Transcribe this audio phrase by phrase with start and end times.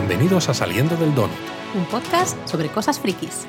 [0.00, 1.36] Bienvenidos a Saliendo del Donut.
[1.74, 3.46] Un podcast sobre cosas frikis.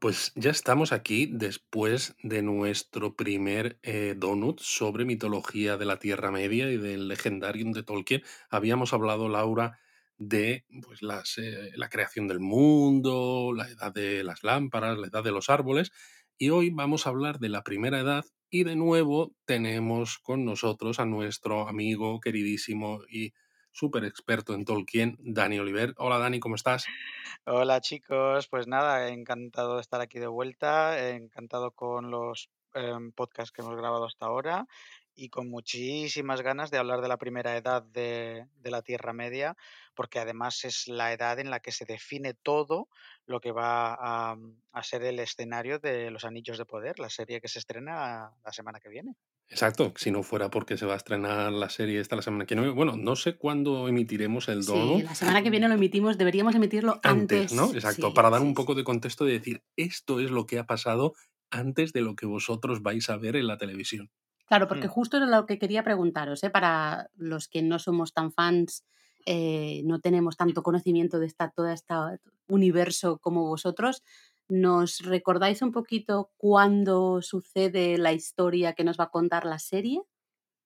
[0.00, 6.32] Pues ya estamos aquí después de nuestro primer eh, donut sobre mitología de la Tierra
[6.32, 8.22] Media y del legendarium de Tolkien.
[8.50, 9.78] Habíamos hablado, Laura,
[10.18, 15.22] de pues, las, eh, la creación del mundo, la edad de las lámparas, la edad
[15.22, 15.92] de los árboles.
[16.36, 21.00] Y hoy vamos a hablar de la primera edad y de nuevo tenemos con nosotros
[21.00, 23.32] a nuestro amigo queridísimo y
[23.72, 25.94] súper experto en Tolkien, Dani Oliver.
[25.98, 26.86] Hola Dani, ¿cómo estás?
[27.44, 33.52] Hola chicos, pues nada, encantado de estar aquí de vuelta, encantado con los em, podcasts
[33.52, 34.66] que hemos grabado hasta ahora
[35.16, 39.56] y con muchísimas ganas de hablar de la primera edad de, de la Tierra Media,
[39.94, 42.88] porque además es la edad en la que se define todo
[43.26, 44.36] lo que va a,
[44.72, 48.52] a ser el escenario de Los Anillos de Poder, la serie que se estrena la
[48.52, 49.14] semana que viene.
[49.48, 52.54] Exacto, si no fuera porque se va a estrenar la serie esta la semana que
[52.56, 52.70] viene.
[52.70, 55.04] Bueno, no sé cuándo emitiremos el Sí, donut.
[55.04, 57.52] la semana que viene lo emitimos, deberíamos emitirlo Antes, antes.
[57.52, 57.72] ¿no?
[57.72, 58.74] Exacto, Sí, para dar sí, un poco sí.
[58.74, 61.14] de contexto de decir, esto es lo que ha pasado
[61.50, 64.10] antes de lo que vosotros vais a ver en la televisión.
[64.46, 64.96] Claro, porque Hmm.
[64.96, 66.50] justo era lo que quería preguntaros, ¿eh?
[66.50, 68.84] para los que no somos tan fans,
[69.26, 71.94] eh, no tenemos tanto conocimiento de esta, todo este
[72.48, 74.02] universo como vosotros.
[74.48, 80.02] ¿Nos recordáis un poquito cuándo sucede la historia que nos va a contar la serie?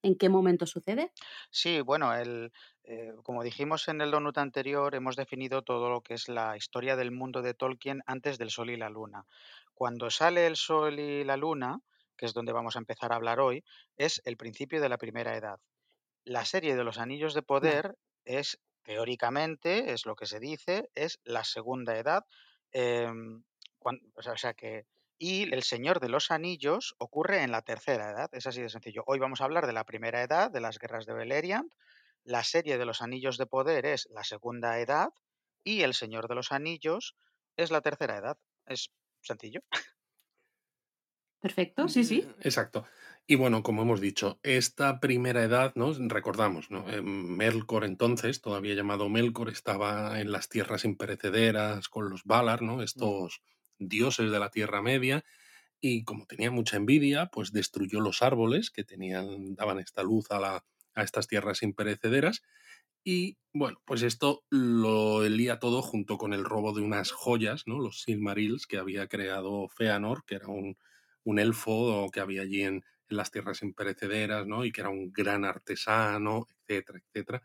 [0.03, 1.13] ¿En qué momento sucede?
[1.51, 2.53] Sí, bueno, el,
[2.85, 6.97] eh, como dijimos en el donut anterior, hemos definido todo lo que es la historia
[6.97, 9.27] del mundo de Tolkien antes del Sol y la Luna.
[9.75, 11.81] Cuando sale el Sol y la Luna,
[12.21, 13.65] que es donde vamos a empezar a hablar hoy,
[13.97, 15.59] es el principio de la Primera Edad.
[16.27, 17.41] La serie de los Anillos de.
[17.41, 22.27] Poder es, teóricamente, es lo que se dice, es la Segunda Edad.
[22.73, 23.43] em,
[23.81, 24.85] o sea que
[25.17, 29.03] y el Señor de los Anillos ocurre en la tercera edad, es así de sencillo.
[29.07, 31.73] Hoy vamos a hablar de la primera edad, de las guerras de Beleriand.
[32.25, 35.09] La serie de los Anillos de Poder es la segunda edad
[35.65, 37.17] y el Señor de los Anillos
[37.57, 38.39] es la tercera edad.
[38.67, 38.91] Es
[39.23, 39.63] sencillo.
[41.41, 42.27] Perfecto, sí, sí.
[42.41, 42.85] Exacto.
[43.27, 45.93] Y bueno, como hemos dicho, esta primera edad, ¿no?
[45.95, 46.89] Recordamos, ¿no?
[46.91, 52.77] Eh, Melkor entonces, todavía llamado Melkor, estaba en las tierras imperecederas con los Valar, ¿no?
[52.77, 52.83] Mm.
[52.83, 53.41] Estos
[53.79, 55.25] dioses de la Tierra Media.
[55.81, 60.41] Y como tenía mucha envidia, pues destruyó los árboles que tenían, daban esta luz a,
[60.41, 60.65] la,
[60.95, 62.43] a estas tierras imperecederas.
[63.05, 67.79] Y bueno, pues esto lo lía todo junto con el robo de unas joyas, ¿no?
[67.79, 70.77] Los Silmarils que había creado Feanor, que era un,
[71.25, 74.65] un elfo que había allí en, en las tierras imperecederas, ¿no?
[74.65, 77.43] Y que era un gran artesano, etcétera, etcétera.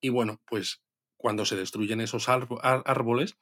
[0.00, 0.82] Y bueno, pues
[1.16, 3.36] cuando se destruyen esos árboles,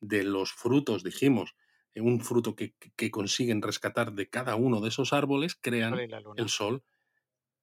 [0.00, 1.54] de los frutos, dijimos,
[1.94, 2.74] eh, un fruto que,
[3.10, 5.98] consiguen rescatar de cada uno de esos árboles, crean
[6.36, 6.82] el sol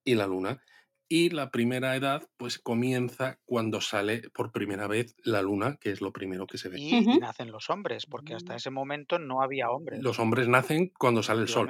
[0.03, 0.61] y la luna.
[1.09, 6.01] Y la primera edad, pues comienza cuando sale por primera vez la luna, que es
[6.01, 6.77] lo primero que se ve.
[6.79, 8.57] Y, nacen los hombres, porque hasta Mm.
[8.57, 11.69] ese momento no había hombres, Los hombres nacen cuando sale el sol.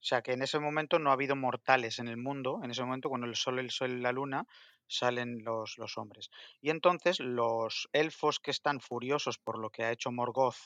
[0.00, 2.60] O sea que en ese momento no ha habido mortales en el mundo.
[2.62, 4.46] En ese momento, cuando el sol, el sol y la luna,
[4.88, 6.30] salen los, los hombres.
[6.60, 10.56] Y entonces los elfos que están furiosos por lo que ha hecho Morgoth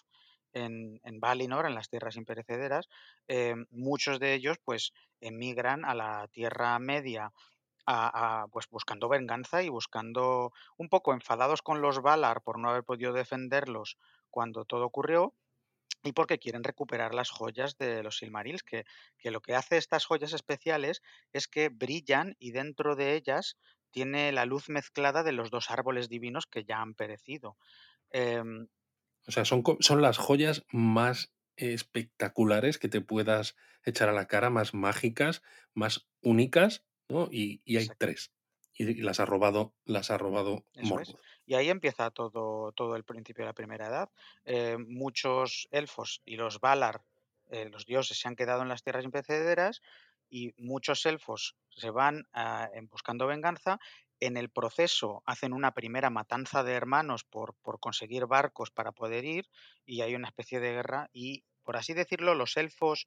[0.52, 2.88] en, en Valinor, en las tierras imperecederas,
[3.28, 7.32] eh, muchos de ellos pues emigran a la Tierra Media
[7.86, 12.84] a, pues buscando venganza y buscando un poco enfadados con los Valar por no haber
[12.84, 13.96] podido defenderlos
[14.30, 15.34] cuando todo ocurrió
[16.02, 18.84] y porque quieren recuperar las joyas de los Silmarils, que,
[19.18, 21.02] que lo que hace estas joyas especiales
[21.32, 23.56] es que brillan y dentro de ellas
[23.90, 27.56] tiene la luz mezclada de los dos árboles divinos que ya han perecido.
[28.10, 28.68] Em,
[29.26, 34.50] O sea, son, son las joyas más espectaculares que te puedas echar a la cara,
[34.50, 35.42] más mágicas,
[35.74, 37.28] más únicas, ¿no?
[37.30, 38.30] Y, y hay exacto, tres.
[38.74, 40.64] Y, las ha robado, las ha robado.
[40.82, 41.18] Morgoth.
[41.46, 44.10] Y ahí empieza todo, todo el principio de la primera edad.
[44.44, 47.02] Eh, muchos elfos y los Valar,
[47.50, 49.80] eh, los dioses, se han quedado en las tierras imperecederas
[50.28, 52.26] y muchos elfos se van
[52.74, 53.78] en buscando venganza.
[54.18, 59.24] En el proceso hacen una primera matanza de hermanos por, por conseguir barcos para poder
[59.24, 59.46] ir
[59.84, 63.06] y hay una especie de guerra y, por así decirlo, los elfos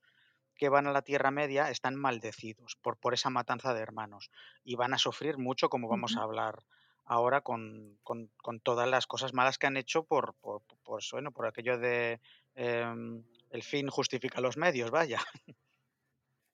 [0.60, 4.30] que van a la Tierra Media están maldecidos por, por esa matanza de hermanos
[4.64, 6.60] y van a sufrir mucho, como vamos a hablar
[7.06, 11.32] ahora, con, con- con todas las cosas malas que han hecho por, por, por, bueno,
[11.32, 12.22] por aquello de
[12.56, 15.20] em, el fin justifica los medios, vaya.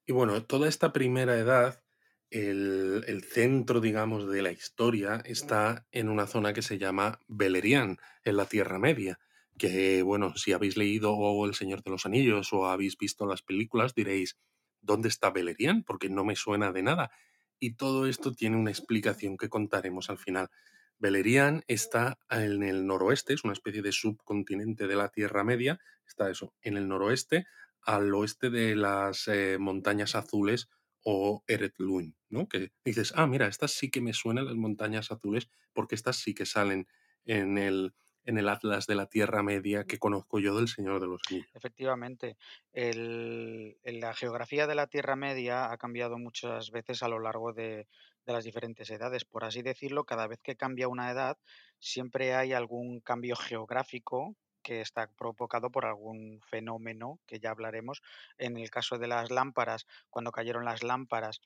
[0.06, 1.84] Y bueno, toda esta primera edad,
[2.30, 8.00] el, el centro, digamos, de la historia está en una zona que se llama Beleriand,
[8.24, 9.20] en la Tierra Media.
[9.58, 13.94] Que, bueno, si habéis leído El Señor de los Anillos o habéis visto las películas,
[13.96, 14.38] diréis,
[14.82, 15.86] ¿dónde está Beleriand?
[15.86, 17.12] Porque no me suena de nada.
[17.60, 20.50] Y todo esto tiene una explicación que contaremos al final.
[20.98, 26.30] Beleriand está en el noroeste, es una especie de subcontinente de la Tierra Media, está
[26.30, 27.46] eso, en el noroeste,
[27.82, 30.70] al oeste de las eh, montañas azules
[31.04, 32.48] o Eretluin, ¿no?
[32.48, 36.34] Que dices, ah, mira, estas sí que me suenan las montañas azules porque estas sí
[36.34, 36.88] que salen
[37.26, 37.94] en el,
[38.26, 41.50] en el Atlas de la Tierra Media que conozco yo del Señor de los Anillos.
[41.54, 42.38] Efectivamente,
[42.74, 47.88] el- la geografía de la Tierra Media ha cambiado muchas veces a lo largo de,
[48.26, 49.26] de las diferentes edades.
[49.26, 51.38] Por así decirlo, cada vez que cambia una edad,
[51.80, 58.02] siempre hay algún cambio geográfico que está provocado por algún fenómeno que ya hablaremos.
[58.38, 61.42] En el caso de las lámparas, cuando cayeron las lámparas,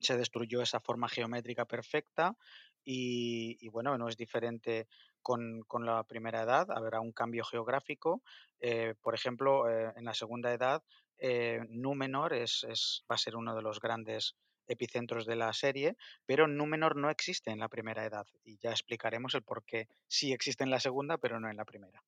[0.00, 2.36] se destruyó esa forma geométrica perfecta
[2.84, 4.88] y, y bueno, no es diferente
[5.22, 8.22] con, con la primera edad, habrá un cambio geográfico.
[8.60, 10.82] Eh, por ejemplo, eh, en la segunda edad,
[11.18, 14.36] eh, Númenor es, es- va a ser uno de los grandes
[14.66, 15.96] epicentros de la serie,
[16.26, 20.32] pero Númenor no existe en la primera edad y ya explicaremos el por qué sí
[20.32, 22.02] existe en la segunda, pero no en la primera.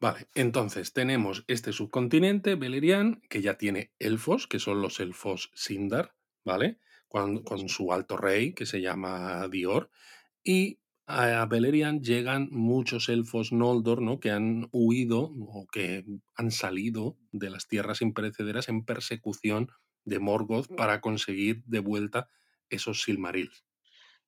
[0.00, 6.16] Vale, entonces tenemos este subcontinente, Beleriand, que ya tiene elfos, que son los elfos Sindar,
[6.44, 6.78] ¿vale?
[7.08, 9.90] Con, con su alto rey, que se llama Dior,
[10.42, 14.20] y a Beleriand llegan muchos elfos Noldor, ¿no?
[14.20, 16.04] Que han huido o que
[16.36, 19.70] han salido de las tierras imperecederas en persecución
[20.04, 22.28] de Morgoth para conseguir de vuelta
[22.70, 23.64] esos Silmarils.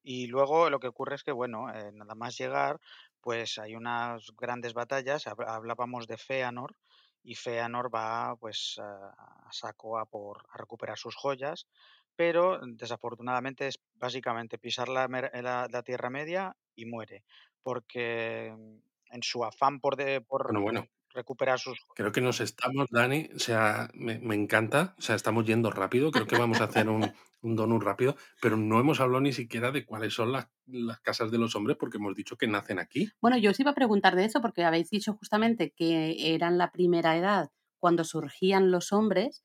[0.02, 2.80] Y luego lo que ocurre es que, bueno, eh, nada más llegar,
[3.20, 5.26] pues hay unas grandes batallas.
[5.26, 6.76] hab- Hablábamos de Feanor
[7.22, 9.08] y Feanor va, pues, a,
[9.48, 11.66] a saco a por a recuperar sus joyas,
[12.16, 17.22] pero desafortunadamente es básicamente pisar la, la Tierra Media y muere,
[17.62, 22.40] porque mm, en su afán por, de- por Bueno, bueno, recuperar sus Creo que nos
[22.40, 26.60] estamos, Dani, o sea, me, me encanta, o sea, estamos yendo rápido, creo que vamos
[26.60, 27.00] a hacer un,
[27.42, 31.30] un donut rápido, pero no hemos hablado ni siquiera de cuáles son las, las casas
[31.30, 33.08] de los hombres porque hemos dicho que nacen aquí.
[33.20, 36.70] Bueno, yo os iba a preguntar de eso porque habéis dicho justamente que eran la
[36.70, 39.44] primera edad cuando surgían los hombres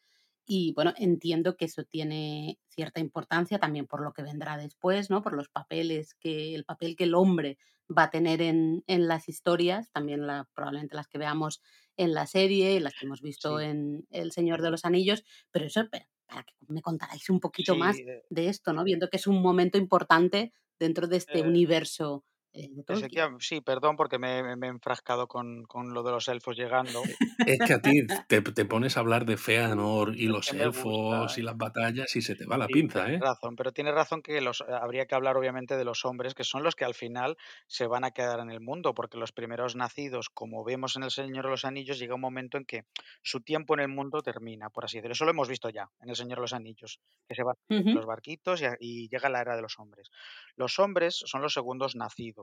[0.53, 5.21] y bueno, entiendo que eso tiene cierta importancia también por lo que vendrá después, ¿no?
[5.21, 7.57] Por los papeles que el papel que el hombre
[7.87, 11.61] va a tener en, en las historias, también la, probablemente las que veamos
[11.95, 15.67] en la serie, las que hemos visto Sí, en El Señor de los Anillos, pero
[15.67, 15.87] eso
[16.25, 18.83] para que me contarais un poquito más sí, eh, de esto, ¿no?
[18.83, 23.23] Viendo que es un momento importante dentro de este eh, universo de Tolkien.
[23.23, 27.09] efectiva- sí, perdón porque me, he enfrascado con, con lo de los elfos llegando.
[27.45, 27.91] Es que a ti
[28.27, 30.53] te, te pones a hablar de Feanor y los
[30.85, 31.21] gusta.
[31.33, 33.19] elfos y las batallas y se te va la Sí, pinza, tienes ¿eh?
[33.19, 36.43] razón, pero tienes razón que los, eh, habría que hablar obviamente de los hombres, que
[36.43, 37.37] son los que al final
[37.67, 41.11] se van a quedar en el mundo, porque los primeros nacidos, como vemos en El
[41.11, 42.83] Señor de los Anillos, llega un momento en que
[43.23, 45.13] su tiempo en el mundo termina, por así decirlo.
[45.13, 47.91] Eso lo hemos visto ya en El Señor de los Anillos, que se van Ujú.
[47.93, 50.09] los barquitos y llega la era de los hombres.
[50.55, 52.40] Los hombres son los segundos nacidos,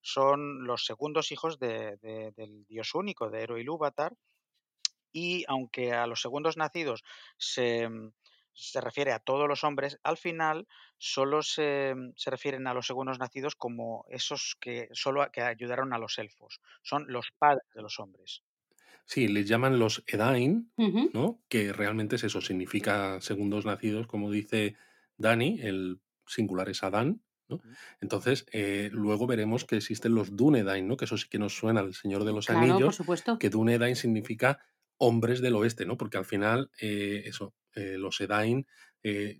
[0.00, 4.14] son los segundos hijos de- de- del dios único, de Ero Ilúvatar,
[5.12, 7.02] y aunque a los segundos nacidos
[7.38, 8.12] se, mm,
[8.52, 10.66] se refiere a todos los hombres, al final
[10.98, 15.42] solo se, mm, se refieren a los segundos nacidos como esos que solo a- que
[15.42, 16.60] ayudaron a los elfos.
[16.82, 18.42] Son los padres de los hombres.
[19.04, 20.72] Sí, les llaman los Edain.
[21.12, 21.42] ¿no?
[21.48, 24.76] Que realmente es eso, significa segundos nacidos, como dice
[25.16, 27.22] Dani, el singular es Adán,
[28.00, 30.96] Entonces, eh, luego veremos que existen los Dúnedain, ¿no?
[30.96, 33.36] Que eso sí que nos suena al Señor de los Claro, por Anillos, supuesto.
[33.38, 34.60] que Dúnedain significa
[34.98, 35.96] hombres del oeste, ¿no?
[35.96, 38.66] Porque al final, eh, eso, eh, los Edain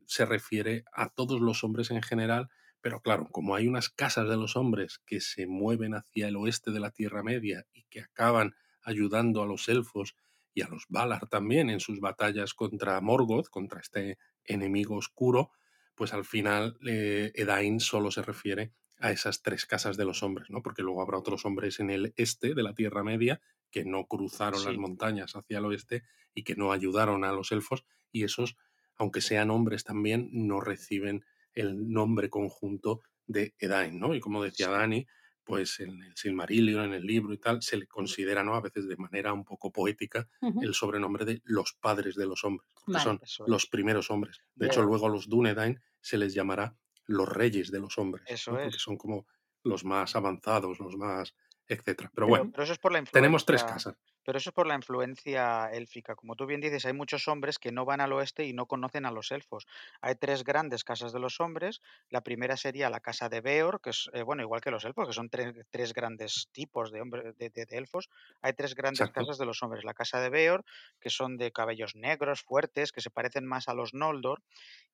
[0.06, 2.48] se refiere a todos los hombres en general,
[2.80, 6.70] pero claro, como hay unas casas de los hombres que se mueven hacia el oeste
[6.70, 10.14] de la Tierra Media y que acaban ayudando a los elfos
[10.54, 15.50] y a los Valar también en sus batallas contra Morgoth, contra este enemigo oscuro,
[15.96, 20.50] pues al final eh, Edain solo se refiere a esas tres casas de los hombres,
[20.50, 20.62] ¿no?
[20.62, 24.64] Porque luego habrá otros hombres en el este de la Tierra Media que no cruzaron
[24.64, 28.56] las montañas hacia el oeste y que no ayudaron a los elfos y esos,
[28.96, 34.14] aunque sean hombres también, no reciben el nombre conjunto de Edain, ¿no?
[34.14, 34.72] Y como decía sí.
[34.72, 35.06] Dani,
[35.46, 38.54] pues en el Silmarillion, en el libro y tal, se le considera, ¿no?
[38.56, 40.28] A veces de manera un poco poética,
[40.60, 43.02] el sobrenombre de los padres de los hombres, Vale.
[43.04, 43.38] son es.
[43.46, 44.40] los primeros hombres.
[44.56, 46.76] De hecho, luego a los Dúnedain se les llamará
[47.06, 48.58] los reyes de los hombres, eso ¿no?
[48.58, 48.82] Porque es.
[48.82, 49.26] son como
[49.62, 51.34] los más avanzados, los más
[51.68, 52.10] etcétera.
[52.14, 53.96] Pero Pero, bueno, pero eso es por la tenemos tres casas.
[54.24, 56.16] Pero eso es por la influencia élfica.
[56.16, 59.06] Como tú bien dices, hay muchos hombres que no van al oeste y no conocen
[59.06, 59.68] a los elfos.
[60.00, 61.80] Hay tres grandes casas de los hombres.
[62.10, 65.06] La primera sería la casa de Beor, que es, eh, bueno, igual que los elfos,
[65.06, 68.08] que son tres, tres grandes tipos de, hombre, de, de- de elfos.
[68.42, 69.20] Hay tres grandes Exacto.
[69.20, 69.84] casas de los hombres.
[69.84, 70.64] La casa de Beor,
[71.00, 74.42] que son de cabellos negros, fuertes, que se parecen más a los Noldor,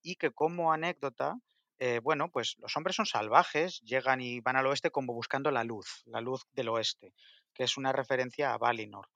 [0.02, 1.36] y que como anécdota,
[1.84, 5.64] eh, bueno, pues los hombres son salvajes, llegan y van al oeste como buscando la
[5.64, 7.12] luz, la luz del oeste,
[7.52, 9.08] que es una referencia a Valinor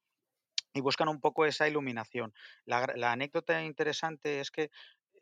[0.75, 2.35] y buscan un poco esa iluminación.
[2.65, 4.73] La, anécdota interesante es que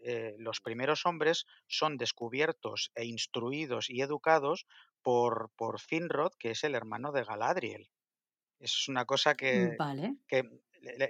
[0.00, 4.64] eh, los primeros hombres son descubiertos e instruidos y educados
[5.02, 7.90] por Finrod, que es el hermano de Galadriel.
[8.58, 10.16] Es una cosa que, Vale.
[10.26, 10.42] que,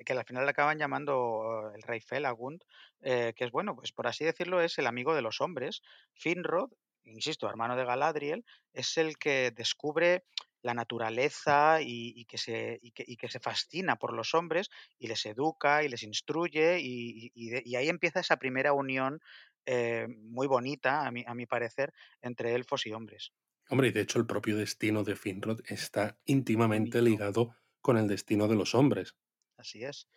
[0.04, 2.62] que al final le acaban llamando el rey Felagund,
[3.00, 5.82] eh, que es bueno, pues por así decirlo, es el amigo de los hombres.
[6.14, 6.70] Finrod,
[7.04, 10.24] insisto, hermano de Galadriel, es el que descubre
[10.62, 14.70] la naturaleza y, y que se, y, que, y que se fascina por los hombres
[14.98, 18.72] y les educa y les instruye y, y- y de- y ahí empieza esa primera
[18.72, 19.20] unión
[19.66, 23.32] eh, muy bonita, a mi, a mi parecer, entre elfos y hombres.
[23.71, 28.49] Hombre, y de hecho el propio destino de Finrod está íntimamente ligado con el destino
[28.49, 29.14] de los hombres,
[29.56, 30.09] así es.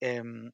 [0.00, 0.50] Em,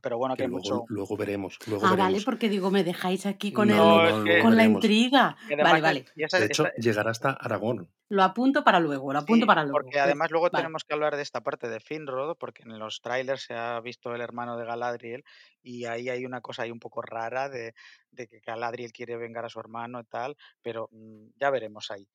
[0.00, 3.26] pero bueno, que que luego, mucho, luego veremos, luego Ah, vale, porque digo, me dejáis
[3.26, 4.84] aquí con, No, el, no, con la veremos.
[4.84, 5.36] intriga.
[5.46, 6.04] Además Vale, vale.
[6.16, 7.90] esa- De hecho, llegará hasta Aragón.
[8.10, 9.80] Lo apunto para luego, lo apunto sí, para luego.
[9.80, 10.62] porque además luego vale.
[10.62, 14.14] tenemos que hablar de esta parte de Finrod, porque en los trailers se ha visto
[14.14, 15.24] el hermano de Galadriel
[15.62, 17.74] y ahí hay una cosa ahí un poco rara de,
[18.10, 22.08] de que Galadriel quiere vengar a su hermano y tal, pero mm, ya veremos ahí.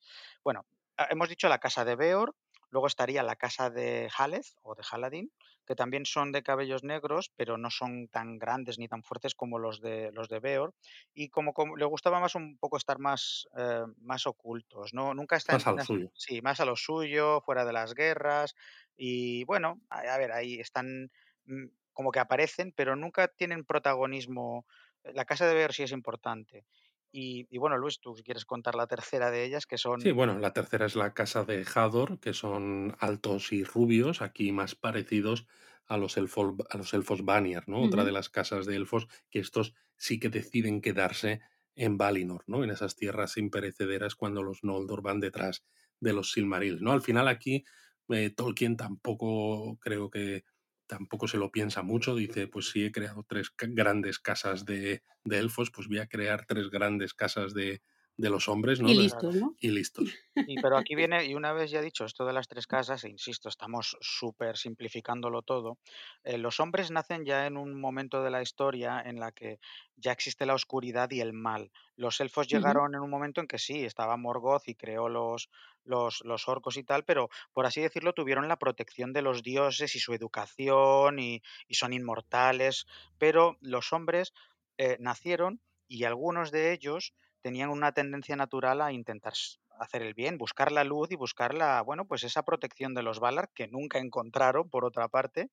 [0.44, 0.66] Bueno,
[1.12, 2.36] hemos dicho la casa de Beor,
[2.74, 5.32] luego estaría la casa de Haleth o de Haladin,
[5.66, 9.60] que también son de cabellos negros, pero no son tan grandes ni tan fuertes como
[9.60, 10.74] los de los de Beor
[11.14, 15.14] y como, como le gustaba más un poco estar más, eh, más ocultos, ¿no?
[15.14, 16.12] Nunca está Más en, a lo suyo.
[16.14, 18.56] sí, más a lo suyo, fuera de las guerras
[18.96, 21.12] y bueno, a, a ver, ahí están
[21.46, 24.66] mm, como que aparecen, pero nunca tienen protagonismo.
[25.04, 26.66] La casa de Beor sí es importante.
[27.14, 30.12] Y, y bueno, Luis, tú si quieres contar la tercera de ellas, que Sí, son,
[30.12, 34.76] bueno, la tercera es la casa de Hador, que son altos y rubios, aquí más
[34.76, 35.48] parecidos
[35.86, 37.82] a los elfos, a los elfos Vanyar, ¿no?
[37.82, 41.42] Otra de las casas de elfos que estos sí que deciden quedarse
[41.76, 42.64] en Valinor, ¿no?
[42.64, 45.64] En esas tierras imperecederas cuando los Noldor van detrás
[46.00, 46.92] de los Silmarils, ¿no?
[46.92, 47.64] Al final aquí
[48.10, 50.44] eh, Tolkien tampoco creo que
[50.88, 55.40] tampoco se lo piensa mucho, dice, pues si he creado tres grandes casas de, de
[55.40, 57.82] elfos, pues voy a crear tres grandes casas de,
[58.18, 58.90] de los hombres, ¿no?
[58.90, 59.58] Y De- listo, ¿no?
[59.60, 60.14] y listos.
[60.46, 63.10] Y pero aquí viene, y una vez ya dicho esto de las tres casas, e
[63.10, 65.80] insisto, estamos súper simplificándolo todo,
[66.26, 69.60] eh, los hombres nacen ya en un momento de la historia en la que
[69.96, 71.72] ya existe la oscuridad y el mal.
[71.96, 75.50] Los elfos llegaron en un momento en que sí, estaba Morgoth y creó los,
[75.86, 79.96] los, los orcos y tal, pero por así decirlo, tuvieron la protección de los dioses
[79.96, 82.86] y su educación y, y son inmortales,
[83.18, 84.34] pero los hombres
[84.78, 89.34] eh, nacieron y algunos de ellos tenían una tendencia natural a intentar
[89.80, 93.20] hacer el bien, buscar la luz y buscar la, bueno, pues esa protección de los
[93.20, 95.52] Valar que nunca encontraron, por otra parte,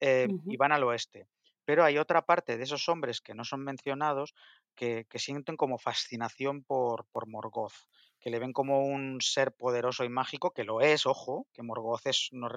[0.00, 0.58] eh, y Ujú.
[0.58, 1.28] van al oeste.
[1.64, 4.34] Pero hay otra parte de esos hombres que no son mencionados
[4.74, 7.72] que, que sienten como fascinación por, por Morgoth,
[8.20, 12.06] que le ven como un ser poderoso y mágico, que lo es, ojo, que Morgoth
[12.06, 12.48] es, no,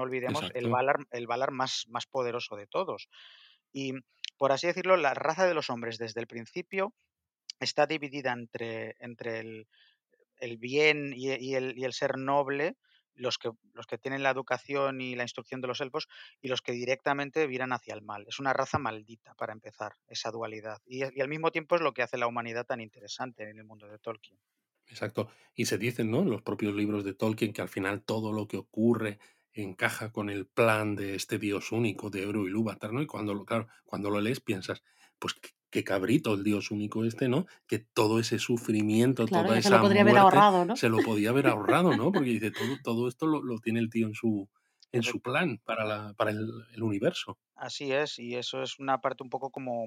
[0.00, 0.68] olvidemos, el.
[0.68, 3.08] Valar, el Valar más, más poderoso de todos.
[3.72, 3.92] Y
[4.38, 6.94] por así decirlo, la raza de los hombres desde el principio
[7.60, 9.68] está dividida entre, entre el,
[10.40, 12.76] el bien y, el, y el ser noble,
[13.14, 16.08] los que, los que tienen la educación y la instrucción de los elfos,
[16.40, 18.24] y los que directamente viran hacia el mal.
[18.28, 20.80] Es una raza maldita, para empezar, esa dualidad.
[20.86, 23.88] Y, al mismo tiempo es lo que hace la humanidad tan interesante en el mundo
[23.88, 24.38] de Tolkien.
[24.86, 25.28] Exacto.
[25.54, 26.20] Y se dicen, ¿no?
[26.20, 29.18] En los propios libros de Tolkien que al final todo lo que ocurre
[29.52, 33.02] encaja con el plan de este dios único de Eru y Ilúvatar, ¿no?
[33.02, 34.82] Y cuando lo, claro, cuando lo lees piensas,
[35.18, 35.34] pues
[35.70, 37.46] qué, cabrito el dios único este, ¿no?
[37.66, 40.76] Que todo ese sufrimiento, Claro, toda ya se lo esa podría haber muerte, ahorrado, ¿no?
[40.76, 42.12] se lo podía haber ahorrado, ¿no?
[42.12, 44.48] Porque dice, todo, todo esto lo, lo tiene el tío en su,
[44.92, 47.38] en su plan para, la, para el, el universo.
[47.54, 49.86] Así es, y eso es una parte un poco como,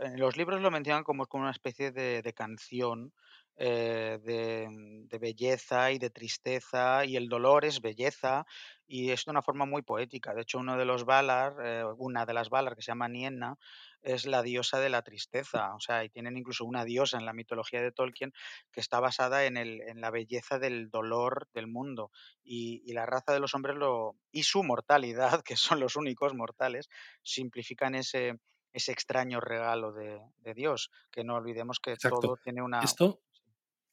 [0.00, 3.12] en los libros lo mencionan como, como una especie de, de canción
[3.56, 8.46] eh, de, mm, de belleza y de tristeza, y el dolor es belleza,
[8.86, 10.34] y es de una forma muy poética.
[10.34, 13.56] De hecho, uno de los Valar, eh, una de las Valar que se llama Nienna,
[14.02, 17.32] es la diosa de la tristeza, o sea, y tienen incluso una diosa en la
[17.32, 18.32] mitología de Tolkien
[18.72, 22.10] que está basada en, el, en la belleza del dolor del mundo
[22.42, 26.34] y, y la raza de los hombres lo, y su mortalidad, que son los únicos
[26.34, 26.88] mortales,
[27.22, 28.40] simplifican ese,
[28.72, 32.20] ese extraño regalo de, de Dios, que no olvidemos que Exacto.
[32.20, 32.80] todo tiene una...
[32.80, 33.20] Esto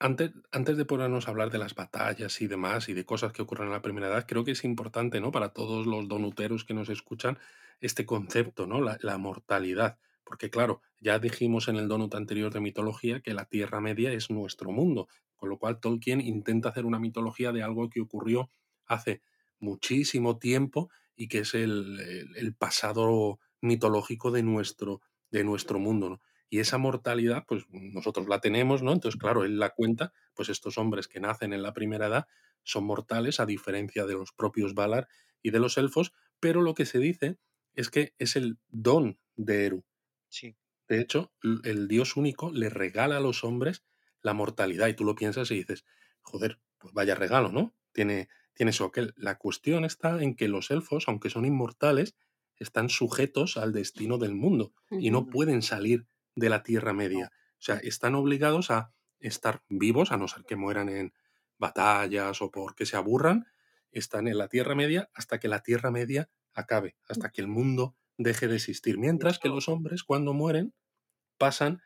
[0.01, 3.41] Antes, antes de ponernos a hablar de las batallas y demás y de cosas que
[3.41, 5.31] ocurren en la primera edad, creo que es importante, ¿no?
[5.31, 7.37] Para todos los donuteros que nos escuchan,
[7.81, 8.79] este concepto, ¿no?
[8.81, 9.97] La, mortalidad.
[10.23, 14.29] Porque claro, ya dijimos en el donut anterior de mitología que la Tierra Media es
[14.29, 18.51] nuestro mundo, con lo cual Tolkien intenta hacer una mitología de algo que ocurrió
[18.85, 19.21] hace
[19.59, 25.01] muchísimo tiempo y que es el, el- el pasado mitológico de nuestro,
[25.31, 26.21] de nuestro mundo, ¿no?
[26.49, 28.93] Y esa mortalidad, pues nosotros la tenemos, ¿no?
[28.93, 32.27] Entonces, claro, él la cuenta, pues estos hombres que nacen en la primera edad
[32.63, 35.07] son mortales, a diferencia de los propios Valar
[35.41, 37.37] y de los elfos, pero lo que se dice
[37.75, 39.85] es que es el don de Eru.
[40.27, 41.31] Sí, De hecho,
[41.63, 43.83] el Dios único le regala a los hombres
[44.21, 45.85] la mortalidad y tú lo piensas y dices,
[46.21, 47.75] joder, pues vaya regalo, ¿no?
[47.93, 49.13] Tiene, tiene eso aquel.
[49.15, 52.15] La cuestión está en que los elfos, aunque son inmortales,
[52.57, 57.31] están sujetos al destino del mundo y no pueden salir de la Tierra Media.
[57.53, 61.13] O sea, están obligados a estar vivos, a no ser que mueran en
[61.57, 63.47] batallas o porque se aburran,
[63.91, 67.97] están en la Tierra Media hasta que la Tierra Media acabe, hasta que el mundo
[68.17, 68.97] deje de existir.
[68.97, 70.73] Mientras que los hombres, cuando mueren,
[71.37, 71.81] pasan,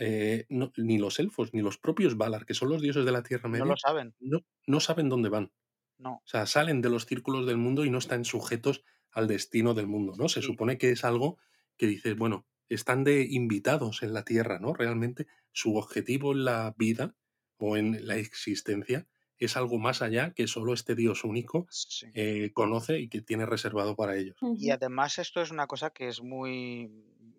[0.00, 3.22] eh, no- ni los elfos, ni los propios Valar, que son los dioses de la
[3.22, 5.52] Tierra no lo Media, saben, no, no saben dónde van.
[5.98, 6.22] no.
[6.24, 9.86] O sea, salen de los círculos del mundo y no están sujetos al destino del
[9.88, 10.28] mundo, ¿no?
[10.28, 11.38] Se Sí, supone que es algo
[11.76, 14.74] que dices, bueno, están de invitados en la Tierra, ¿no?
[14.74, 17.16] Realmente su objetivo en la vida
[17.58, 19.06] o en la existencia
[19.38, 22.06] es algo más allá que solo este Dios único sí.
[22.14, 24.46] eh, conoce y que tiene reservado para ellos.
[24.54, 26.90] Y además esto es una cosa que es muy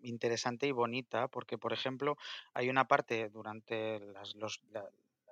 [0.03, 2.18] interesante y bonita, porque, por ejemplo,
[2.53, 4.89] hay una parte durante las- los- la,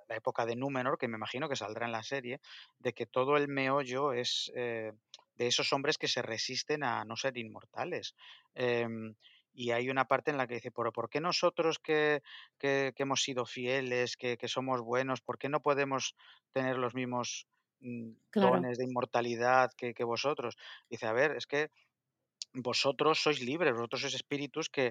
[0.08, 2.40] la época de Númenor, que me imagino que saldrá en la serie,
[2.78, 4.92] de que todo el meollo es eh,
[5.36, 8.14] de esos hombres que se resisten a no ser inmortales.
[8.54, 9.14] Em,
[9.54, 12.22] y hay una parte en la que dice, pero ¿por qué nosotros que,
[12.58, 16.14] que- que hemos sido fieles, que, que somos buenos, por qué no podemos
[16.52, 17.46] tener los mismos
[17.80, 20.56] mm, Claro, dones de inmortalidad que, que vosotros?
[20.90, 21.70] Dice, a ver, es que
[22.68, 24.86] vosotros sois libres, vosotros sois espíritus que,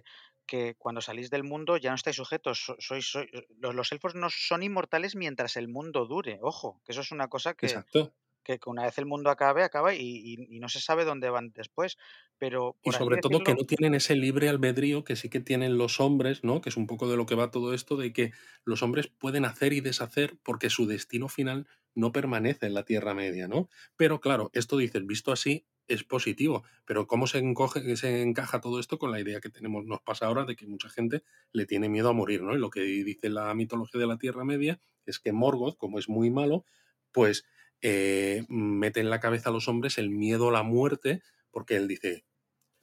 [0.50, 2.58] que cuando salís del mundo ya no estáis sujetos.
[2.65, 3.30] so- Sois, sois-
[3.63, 6.39] los, los elfos no son inmortales mientras el mundo dure.
[6.41, 8.13] Ojo, que eso es una cosa que, Exacto.
[8.43, 11.30] Que, que una vez el mundo acabe, acaba y, y- y no se sabe dónde
[11.30, 11.97] van después.
[12.38, 15.99] Pero Y sobre todo que no tienen ese libre albedrío que sí que tienen los
[15.99, 16.62] hombres, ¿no?
[16.62, 18.32] Que es un poco de lo que va todo esto, de que
[18.65, 23.13] los hombres pueden hacer y deshacer porque su destino final no permanece en la Tierra
[23.13, 23.69] Media, ¿no?
[23.97, 28.80] Pero claro, esto dices, visto así, es positivo, pero ¿cómo se, encoge, se encaja todo
[28.80, 31.89] esto con la idea que tenemos, nos pasa ahora de que mucha gente le tiene
[31.89, 32.56] miedo a morir, ¿no?
[32.56, 36.08] Y lo que dice la mitología de la Tierra Media es que Morgoth, como es
[36.10, 36.65] muy malo,
[37.12, 37.45] pues
[37.82, 41.88] eh, mete en la cabeza a los hombres el miedo a la muerte, porque él
[41.88, 42.26] dice,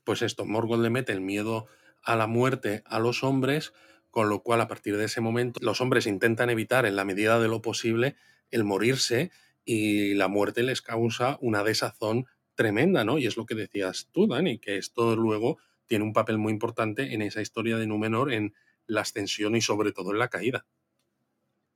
[0.05, 1.67] pues esto, Morgoth le mete el miedo
[2.03, 3.73] a la muerte a los hombres,
[4.11, 7.39] con lo cual a partir de ese momento los hombres intentan evitar en la medida
[7.41, 8.17] de lo posible
[8.51, 9.31] el morirse
[9.65, 13.19] y la muerte les causa una desazón tremenda, ¿no?
[13.19, 17.15] Y es lo que decías tú, Dani, que esto luego tiene un papel muy importante
[17.15, 18.55] en esa historia de Númenor, en
[18.87, 20.67] la ascensión y sobre todo en la caída.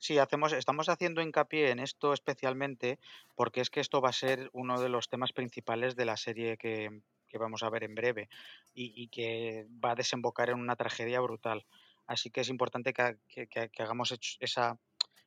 [0.03, 2.99] Sí, hacemos, estamos haciendo hincapié en esto especialmente
[3.35, 6.57] porque es que esto va a ser uno de los temas principales de la serie
[6.59, 8.29] que, que vamos a ver en breve
[8.75, 11.65] y, y que va a desembocar en una tragedia brutal.
[12.07, 14.79] Así que es importante que, que- que- hagamos esa,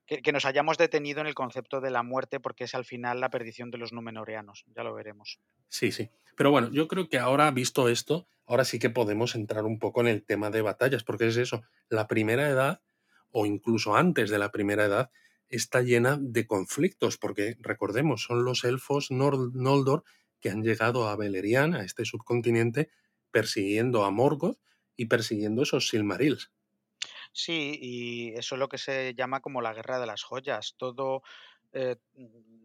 [0.08, 3.30] que nos hayamos detenido en el concepto de la muerte porque es al final la
[3.30, 4.66] perdición de los numenoreanos.
[4.76, 5.40] Ya lo veremos.
[5.70, 6.10] Sí, sí.
[6.38, 10.02] Pero bueno, yo creo que ahora, visto esto, ahora sí que podemos entrar un poco
[10.02, 12.82] en el tema de batallas, porque es eso, la primera edad,
[13.38, 15.12] o incluso antes de la primera edad,
[15.50, 20.04] está llena de conflictos, porque recordemos, son los elfos Noldor
[20.40, 22.90] que han llegado a Beleriand, a este subcontinente,
[23.32, 24.60] persiguiendo a Morgoth
[24.96, 26.52] y persiguiendo esos Silmarils.
[27.34, 30.76] Sí, y eso es lo que se llama como la guerra de las joyas.
[30.78, 31.22] Todo,
[31.74, 31.98] eh,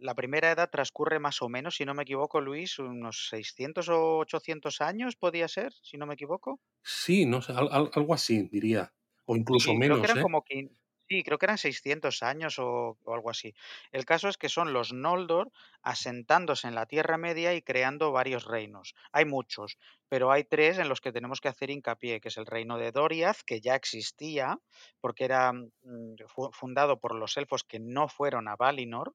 [0.01, 4.19] la primera edad transcurre más o menos, si no me equivoco, Luis, unos 600 o
[4.19, 6.61] 800 años, podía ser, si no me equivoco.
[6.83, 8.93] Sí, no sé, al- al- algo así, diría,
[9.31, 10.27] o incluso Sí, creo que menos, eran ¿eh?
[10.27, 13.53] como quin sí, creo que eran 600 años o o algo así.
[13.93, 15.51] El caso es que son los Noldor
[15.83, 18.95] asentándose en la Tierra Media y creando varios reinos.
[19.13, 22.47] Hay muchos, pero hay 3 en los que tenemos que hacer hincapié, que es el
[22.47, 24.59] reino de Doriath, que ya existía,
[25.01, 29.15] porque era, mm, fu fundado por los elfos que no fueron a Valinor.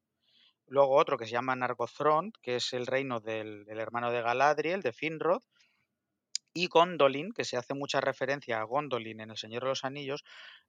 [0.67, 4.82] Luego otro que se llama Nargothrond, que es el reino del del hermano de Galadriel,
[4.82, 5.43] de Finrod,
[6.55, 10.23] y Gondolin, que se hace mucha referencia a Gondolin en El Señor de los Anillos,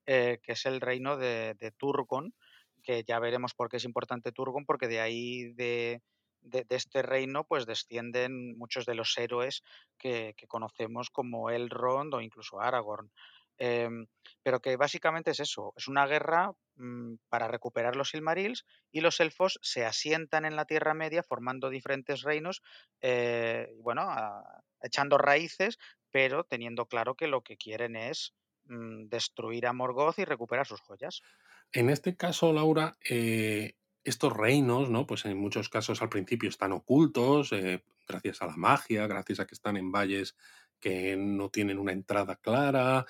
[0.07, 2.35] eh, que es el reino de, de Turgon,
[2.83, 6.03] que ya veremos por qué es importante Turgon, porque de ahí de,
[6.41, 9.63] de- este reino pues descienden muchos de los héroes
[9.99, 13.11] que, que conocemos como Elrond o incluso Aragorn.
[13.59, 14.07] Em,
[14.43, 19.19] pero que básicamente es eso, es una guerra mm, para recuperar los Silmarils y los
[19.21, 22.61] elfos se asientan en la Tierra Media formando diferentes reinos,
[23.01, 25.79] eh, bueno, a- echando raíces,
[26.11, 30.81] pero teniendo claro que lo que quieren es mm, destruir a Morgoth y recuperar sus
[30.81, 31.23] joyas.
[31.73, 35.07] En este caso, Laura, eh, estos reinos, ¿no?
[35.07, 39.47] Pues en muchos casos al principio están ocultos, eh, gracias a la magia, gracias a
[39.47, 40.37] que están en valles
[40.81, 43.07] que no tienen una entrada clara,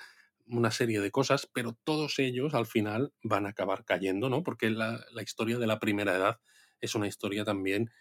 [0.47, 4.43] una serie de cosas, pero todos ellos al final van a acabar cayendo, ¿no?
[4.43, 6.39] Porque la, la historia de la primera edad
[6.81, 7.91] es una historia también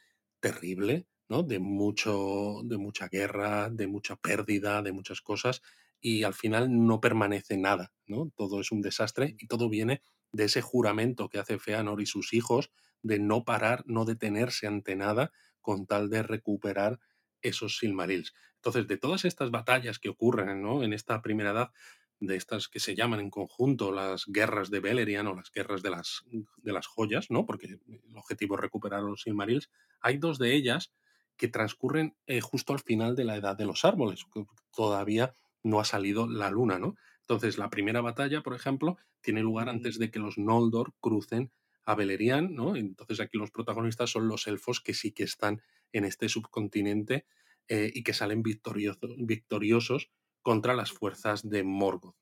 [0.41, 1.43] terrible, ¿no?
[1.43, 5.63] De mucho, de mucha guerra, de mucha pérdida, de muchas cosas,
[6.01, 8.31] y al final no permanece nada, ¿no?
[8.37, 12.33] Todo es un desastre y todo viene de ese juramento que hace Feanor y sus
[12.33, 12.71] hijos
[13.03, 17.01] de no parar, no detenerse ante nada con tal de recuperar
[17.43, 18.35] esos Silmarils.
[18.57, 20.83] Entonces, de todas estas batallas que ocurren ¿no?
[20.83, 21.71] en esta primera edad,
[22.19, 25.91] de estas que se llaman en conjunto las guerras de Beleriand o las guerras de
[25.91, 26.25] las,
[26.57, 27.45] de las joyas, ¿no?
[27.45, 30.93] porque el objetivo es recuperar los Silmarils, hay dos de ellas
[31.37, 34.45] que transcurren eh, justo al final de la edad de los árboles, que
[34.75, 36.95] todavía no ha salido la luna, ¿no?
[37.21, 41.51] Entonces, la primera batalla, por ejemplo, tiene lugar antes de que los Noldor crucen
[41.85, 42.77] a Beleriand, ¿no?
[42.77, 47.27] Entonces aquí los protagonistas son los elfos que sí que están en este subcontinente
[47.69, 50.11] eh, y que salen victorioso- victoriosos
[50.43, 52.17] contra las fuerzas de Morgoth.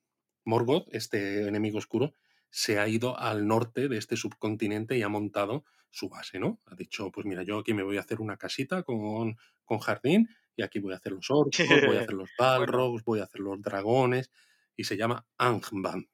[0.44, 2.12] Morgoth, este enemigo oscuro,
[2.54, 6.60] se ha ido al norte de este subcontinente y ha montado su base, ¿no?
[6.66, 10.28] Ha dicho, pues mira, yo aquí me voy a hacer una casita con, con jardín
[10.54, 13.40] y aquí voy a hacer los orcos, voy a hacer los balrogs, voy a hacer
[13.40, 14.30] los dragones
[14.76, 16.06] y se llama Angband.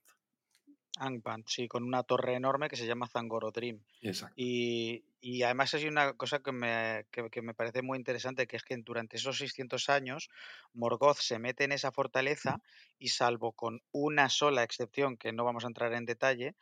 [1.01, 3.81] Angband, sí, con una torre enorme que se llama Zangorodrim.
[4.03, 4.35] Exacto.
[4.37, 8.57] Y, y además hay una cosa que me, que, que me parece muy interesante, que
[8.57, 10.29] es que durante esos 600 años
[10.75, 12.61] Morgoth se mete en esa fortaleza
[12.99, 16.55] y salvo con una sola excepción, que no vamos a entrar en detalle,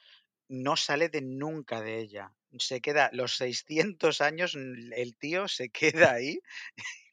[0.48, 2.32] no sale de nunca de ella.
[2.58, 6.40] Se queda los 600 años, el tío se queda ahí,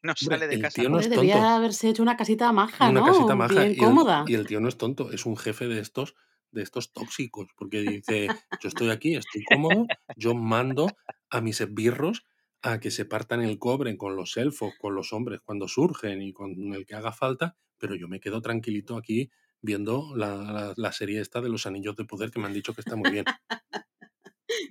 [0.02, 1.42] no sale de el casa tío no es tonto.
[1.56, 3.36] haberse hecho una casita maja, Una casita ¿no?
[3.36, 4.24] maja Bien y el, cómoda.
[4.26, 6.14] y el tío no es tonto, es un jefe de estos,
[6.56, 10.98] de estos tóxicos, porque dice, yo estoy aquí, estoy cómodo, yo mando
[11.30, 12.24] a mis esbirros
[12.62, 16.32] a que se partan el cobre con los elfos, con los hombres cuando surgen y
[16.32, 19.30] con el que haga falta, pero yo me quedo tranquilito aquí
[19.62, 22.74] viendo la, la- la serie esta de los anillos de poder que me han dicho
[22.74, 23.28] que está muy bien.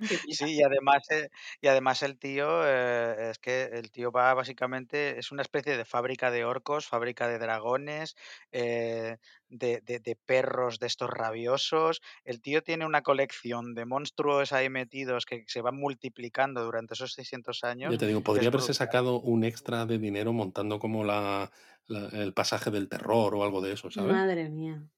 [0.30, 1.28] Sí, y además, eh,
[1.60, 5.84] y además el tío, eh, es que el tío va básicamente, es una especie de
[5.84, 8.16] fábrica de orcos, fábrica de dragones,
[8.52, 9.18] eh,
[9.48, 12.00] de, de- de perros de estos rabiosos.
[12.24, 17.12] El tío tiene una colección de monstruos ahí metidos que se van multiplicando durante esos
[17.12, 18.74] 600 Yo años, te digo, que podría es haberse brutal.
[18.74, 21.50] sacado un extra de dinero montando como la,
[21.86, 24.16] la- el pasaje del terror o algo de eso, ¿sabes?
[24.16, 24.88] Madre mía.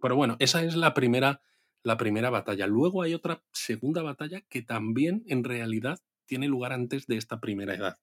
[0.00, 1.42] Pero bueno, esa es la primera,
[1.82, 2.66] la primera batalla.
[2.66, 7.74] Luego hay otra segunda batalla que también en realidad tiene lugar antes de esta primera
[7.74, 7.98] edad,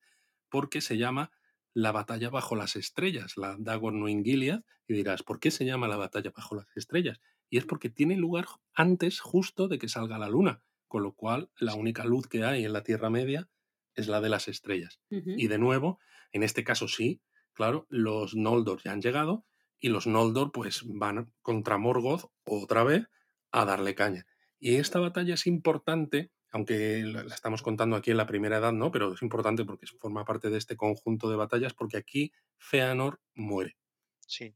[0.50, 1.32] porque se llama
[1.74, 5.98] la batalla bajo las estrellas, la Dagor Gilead, y dirás, ¿por qué se llama la
[5.98, 7.20] batalla bajo las estrellas?
[7.50, 11.50] Y es porque tiene lugar antes justo de que salga la luna, con lo cual
[11.58, 13.50] la única luz que hay en la Tierra Media
[13.94, 15.00] es la de las estrellas.
[15.10, 16.00] Y de nuevo,
[16.32, 17.22] en este caso sí,
[17.54, 19.46] claro, los Noldor ya han llegado
[19.80, 23.08] y los Noldor pues van contra Morgoth otra vez
[23.56, 24.26] a darle caña.
[24.60, 28.92] Y esta batalla es importante, aunque la estamos contando aquí en la primera edad, ¿no?
[28.92, 33.78] Pero es importante porque forma parte de este conjunto de batallas porque aquí Feanor muere.
[34.20, 34.56] Sí.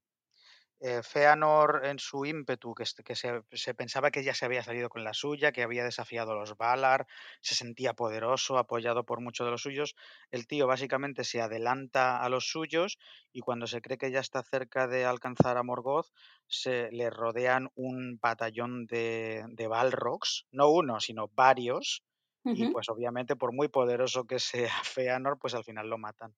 [0.81, 4.63] Eh, Feanor en su ímpetu, que, est- que se, se pensaba que ya se había
[4.63, 7.05] salido con la suya, que había desafiado a los Valar,
[7.41, 9.95] se sentía poderoso, apoyado por muchos de los suyos.
[10.31, 12.97] El tío básicamente se adelanta a los suyos
[13.33, 16.07] y cuando se cree que ya está cerca de alcanzar a Morgoth,
[16.47, 22.03] se le rodean un batallón de, de Balrogs, no uno, sino varios.
[22.51, 26.35] Y pues obviamente por muy poderoso que sea Feanor, pues al final lo matan.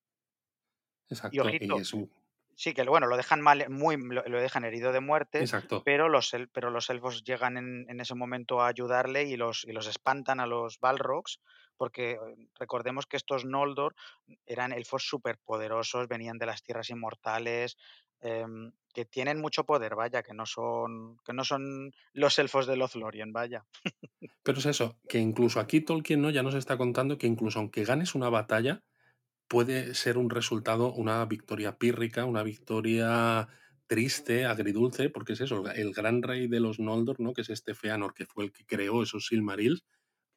[1.29, 2.09] Y Exacto, y ojito, es un...
[2.55, 5.81] Sí, que bueno, lo dejan mal, muy, lo, lo dejan herido de muerte, Exacto.
[5.83, 9.63] pero los, el- pero los elfos llegan en, en ese momento a ayudarle y los,
[9.65, 11.39] y los espantan a los Balrogs,
[11.77, 12.17] porque eh,
[12.59, 13.95] recordemos que estos Noldor
[14.45, 17.77] eran elfos superpoderosos, venían de las tierras inmortales,
[18.19, 22.75] em, que tienen mucho poder, vaya, que no son, que no son los elfos de
[22.75, 23.65] Lothlorien, vaya.
[24.43, 26.29] Pero es eso, que incluso aquí Tolkien ¿no?
[26.29, 28.83] ya nos está contando que incluso aunque ganes una batalla,
[29.51, 33.49] puede ser un resultado, una victoria pírrica, una victoria
[33.85, 37.33] triste, agridulce, porque es eso, el gran rey de los Noldor, ¿no?
[37.33, 39.83] que es este Feanor, que fue el que creó esos Silmarils,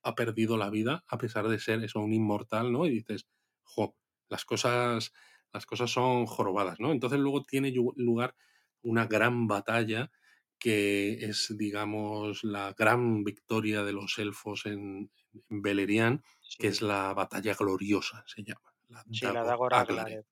[0.03, 2.87] ha perdido la vida a pesar de ser eso, un inmortal, ¿no?
[2.87, 3.29] Y dices,
[3.63, 3.95] jo,
[4.29, 5.13] las cosas,
[5.53, 6.91] las cosas son jorobadas, ¿no?
[6.91, 8.35] Entonces luego tiene lugar
[8.83, 10.11] una gran batalla
[10.59, 15.13] que es, digamos, la gran victoria de los elfos en,
[15.51, 16.21] en Beleriand,
[16.59, 18.74] que es la batalla gloriosa, se llama, la
[19.11, 19.75] sí, la Dagor.
[19.75, 20.25] Aglared.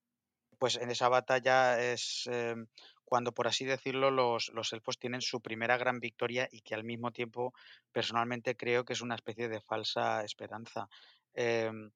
[0.58, 2.68] Pues en esa batalla es em,
[3.04, 6.84] cuando, por así decirlo, los, los elfos tienen su primera gran victoria y que al
[6.84, 7.54] mismo tiempo,
[7.92, 10.88] personalmente creo que es una especie de falsa esperanza.
[11.34, 11.92] Em,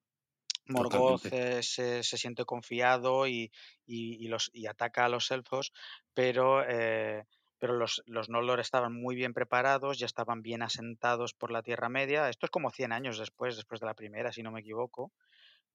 [0.69, 3.53] Morgoth eh, se, se siente confiado y,
[3.87, 5.73] y- y los, y ataca a los elfos,
[6.15, 7.25] pero, eh,
[7.59, 11.89] pero los, los Noldor estaban muy bien preparados, ya estaban bien asentados por la Tierra
[11.89, 12.29] Media.
[12.31, 15.13] Esto es como 100 años después, después de la primera, si no me equivoco.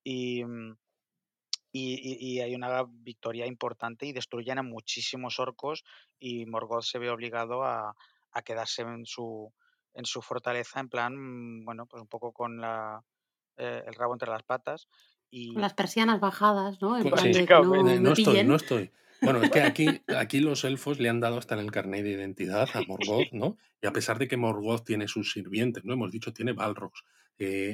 [0.04, 0.78] Y, mm,
[1.72, 5.84] y, y- hay una victoria importante y destruyen a muchísimos orcos
[6.20, 7.96] y Morgoth se ve obligado a,
[8.32, 9.54] a quedarse en su,
[9.94, 13.02] en su fortaleza, en plan, mm, bueno, pues un poco con la,
[13.58, 14.90] eh, el rabo entre las patas.
[15.46, 16.98] Con Y las persianas bajadas, ¿no?
[16.98, 18.92] En Co- plan Sí, de que básicamente, no estoy, no estoy.
[19.24, 22.12] Bueno, es que aquí, aquí los elfos le han dado hasta en el carnet de
[22.12, 23.58] identidad a Morgoth, ¿no?
[23.82, 25.94] Y a pesar de que Morgoth tiene sus sirvientes, ¿no?
[25.94, 27.04] Hemos dicho, tiene Balrogs.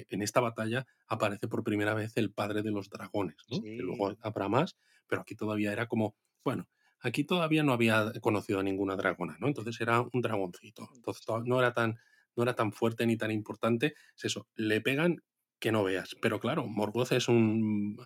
[0.10, 3.62] En esta batalla aparece por primera vez el padre de los dragones, ¿no?
[3.62, 4.77] Que luego habrá más,
[5.08, 6.67] pero aquí todavía era como, bueno,
[6.99, 9.47] aquí todavía no había conocido a ninguna dragona, ¿no?
[9.47, 10.89] Entonces era un dragoncito.
[10.95, 11.97] Entonces to- no era tan,
[12.36, 13.93] no era tan fuerte ni tan importante.
[14.15, 15.17] Es eso, le pegan
[15.60, 16.15] que no veas.
[16.21, 17.97] Pero claro, Morgoth es un,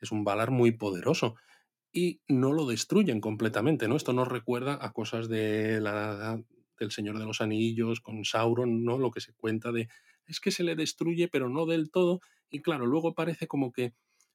[0.00, 1.36] es un Valar muy poderoso
[1.92, 3.96] y no lo destruyen completamente, ¿no?
[3.96, 6.42] Esto nos recuerda a cosas de la,
[6.78, 8.98] del Señor de los Anillos con Sauron, ¿no?
[8.98, 9.88] Lo que se cuenta de
[10.26, 12.20] es que se le destruye, pero no del todo.
[12.50, 13.94] Y claro, luego parece como que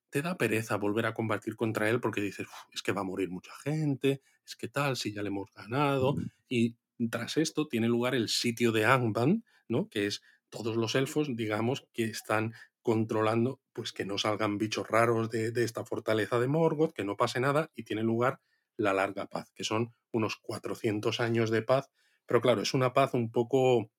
[0.10, 3.04] te da pereza volver a combatir contra él porque dices, "Uf, es que va a
[3.04, 6.16] morir mucha gente, es que tal, si ya le hemos ganado.
[6.48, 6.78] Y
[7.12, 9.88] tras esto tiene lugar el sitio de Angband, ¿no?
[9.90, 15.30] Que es todos los elfos, digamos, que están controlando pues que no salgan bichos raros
[15.30, 18.40] de, de esta fortaleza de Morgoth, que no pase nada y tiene lugar
[18.78, 21.90] la larga paz, que son unos 400 años de paz,
[22.26, 23.92] pero claro, es una paz un poco,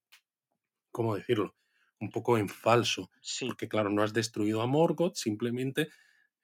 [0.92, 1.56] ¿cómo decirlo?
[2.00, 5.88] Un poco en falso, sí, porque claro, no has destruido a Morgoth, simplemente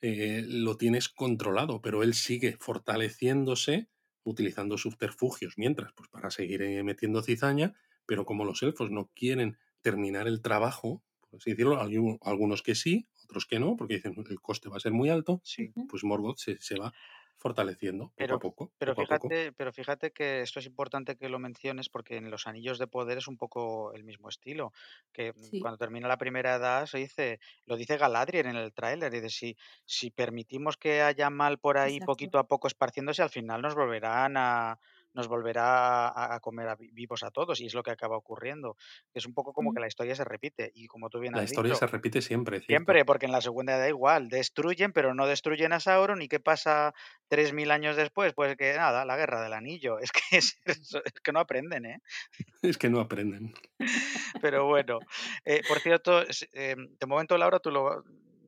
[0.02, 3.88] eh, lo tienes controlado, pero él sigue fortaleciéndose
[4.24, 7.74] utilizando subterfugios mientras, pues para seguir eh, metiendo cizaña,
[8.06, 12.74] pero como los elfos no quieren terminar el trabajo, por así decirlo, algu- algunos que
[12.74, 15.72] sí, otros que no, porque dicen el coste va a ser muy alto, sí.
[15.88, 16.92] Pues Morgoth se, se va
[17.36, 19.36] fortaleciendo poco Pero, a poco, pero poco a poco.
[19.36, 22.86] fíjate, pero fíjate que esto es importante que lo menciones porque en los Anillos de
[22.86, 24.72] Poder es un poco el mismo estilo.
[25.12, 28.72] Que mm, Sí, cuando termina la primera edad se dice, lo dice Galadriel en el
[28.72, 32.00] tráiler, y dice si, si permitimos que haya mal por ahí exacto.
[32.00, 34.78] poquito a poco esparciéndose, al final nos volverán a
[35.16, 38.76] nos volverá a, a comer a vivos a todos, y es lo que acaba ocurriendo.
[39.12, 39.74] Es un poco como Mm.
[39.74, 42.22] que la historia se repite, y como tú bien La has historia dicho, se repite
[42.22, 42.70] siempre, ¿cierto?
[42.70, 46.38] Siempre, porque en la segunda da igual, destruyen, pero no destruyen a Sauron, ¿y qué
[46.38, 46.92] pasa
[47.28, 48.34] 3.000 años después?
[48.34, 49.98] Pues que nada, la guerra del anillo.
[50.06, 50.60] Es que es
[51.24, 52.00] que no aprenden, ¿eh?
[52.62, 53.54] Es que no aprenden.
[54.40, 54.98] Pero bueno,
[55.44, 58.04] eh, por cierto, em, de momento, Laura, tú lo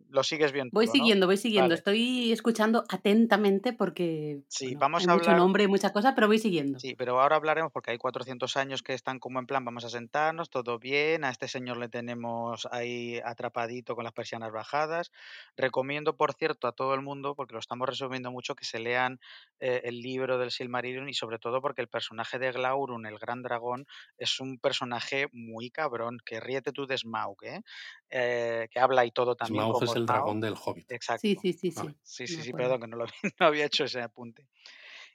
[0.09, 1.07] lo sigues bien Voy todo, ¿no?
[1.07, 1.75] siguiendo, voy siguiendo.
[1.75, 1.75] Vale.
[1.75, 6.14] Estoy escuchando atentamente porque, Sí, bueno, vamos hay a mucho hablar nombre y mucha cosa,
[6.14, 6.79] pero voy siguiendo.
[6.79, 9.90] Sí, pero ahora hablaremos porque hay 400 años que están como en plan, vamos a
[9.90, 15.11] sentarnos, todo bien, a este señor le tenemos ahí atrapadito con las persianas bajadas.
[15.57, 19.21] Recomiendo, por cierto, a todo el mundo, porque lo estamos resumiendo mucho, que se lean
[19.61, 23.42] eh, el libro del Silmarillion y sobre todo porque el personaje de Glaurung, el gran
[23.42, 23.87] dragón,
[24.18, 27.62] es un personaje muy cabrón, que ríete tú de Smaug, ¿eh?
[28.11, 30.93] Eh, que habla y todo también Smaug es el dragón del Hobbit.
[31.15, 31.37] Sí, Exacto.
[31.37, 31.97] sí, sí, Vale.
[32.03, 32.55] sí, Sí, me sí, sí, acuerdo.
[32.55, 33.07] perdón, que no, lo,
[33.41, 34.49] no había hecho ese apunte.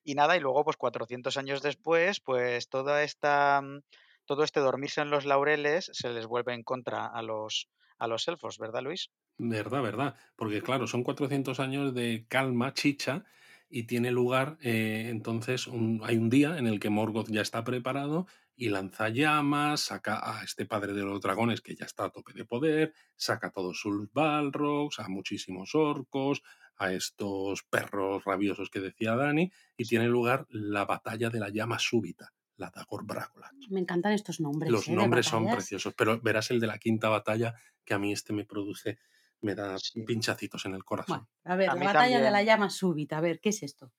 [0.03, 3.81] Y nada, y luego, pues 400 años después, pues toda esta, mm,
[4.25, 7.69] todo este dormirse en los laureles se les vuelve en contra a los,
[7.99, 9.11] a los elfos, ¿verdad, Luis?
[9.37, 10.15] Verdad, verdad.
[10.35, 13.25] Porque claro, son 400 años de calma, chicha,
[13.69, 17.63] y tiene lugar, eh, entonces, un- hay un día en el que Morgoth ya está
[17.63, 22.09] preparado y lanza llamas, saca a este padre de los dragones que ya está a
[22.11, 26.43] tope de poder, saca a todos sus balrogs, a muchísimos orcos,
[26.77, 29.87] a estos perros rabiosos que decía Dani, y Sí.
[29.87, 33.71] tiene lugar la batalla de la llama súbita, la Dagor Bragollach.
[33.73, 34.95] Me encantan estos nombres, Los ¿eh?
[34.97, 38.45] Nombres son preciosos, pero verás el de la quinta batalla, que a mí este me
[38.45, 38.99] produce,
[39.41, 40.01] me da Sí.
[40.05, 41.27] pinchacitos en el corazón.
[41.27, 43.93] Bueno, a ver, A la batalla de la llama súbita, a ver, ¿qué es esto?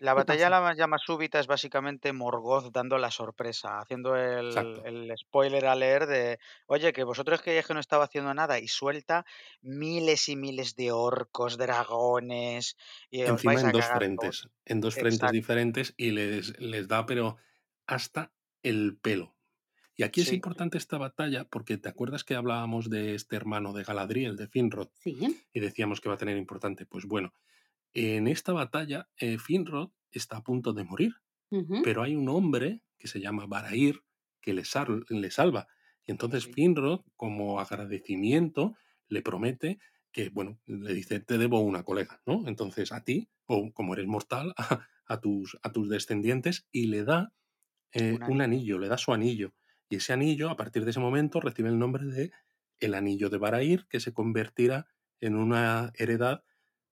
[0.00, 5.12] La ¿Qué batalla de la llama súbita es básicamente Morgoth dando la sorpresa, haciendo el,
[5.16, 9.24] spoiler alert de, oye, que vosotros creíais que no estaba haciendo nada y suelta
[9.60, 12.76] miles y miles de orcos, dragones,
[13.10, 14.36] y os Encima vais en a dos cagar todos.
[14.36, 17.36] frentes, en dos frentes Exacto, diferentes y les, les da, pero
[17.86, 18.32] hasta
[18.62, 19.36] el pelo.
[19.96, 23.84] Y aquí es importante esta batalla porque te acuerdas que hablábamos de este hermano de
[23.84, 25.14] Galadriel, de Finrod, Sí.
[25.52, 26.86] y decíamos que va a tener importante.
[26.86, 27.34] Pues bueno,
[27.94, 31.14] en esta batalla eh, Finrod está a punto de morir,
[31.80, 34.02] pero hay un hombre que se llama Barair,
[34.40, 35.68] que le, sal- le salva.
[36.06, 36.52] Y entonces Sí.
[36.52, 38.76] Finrod, como agradecimiento,
[39.08, 39.78] le promete
[40.12, 42.46] que, bueno, le dice, te debo una colega, ¿no?
[42.48, 47.04] Entonces a ti, o como eres mortal, a, a tus, a tus descendientes, y le
[47.04, 47.32] da
[47.92, 49.54] eh, Un anillo, le da su anillo.
[49.88, 52.32] Y ese anillo, a partir de ese momento, recibe el nombre de
[52.80, 54.86] el anillo de Barair, que se convertirá
[55.20, 56.44] en una heredad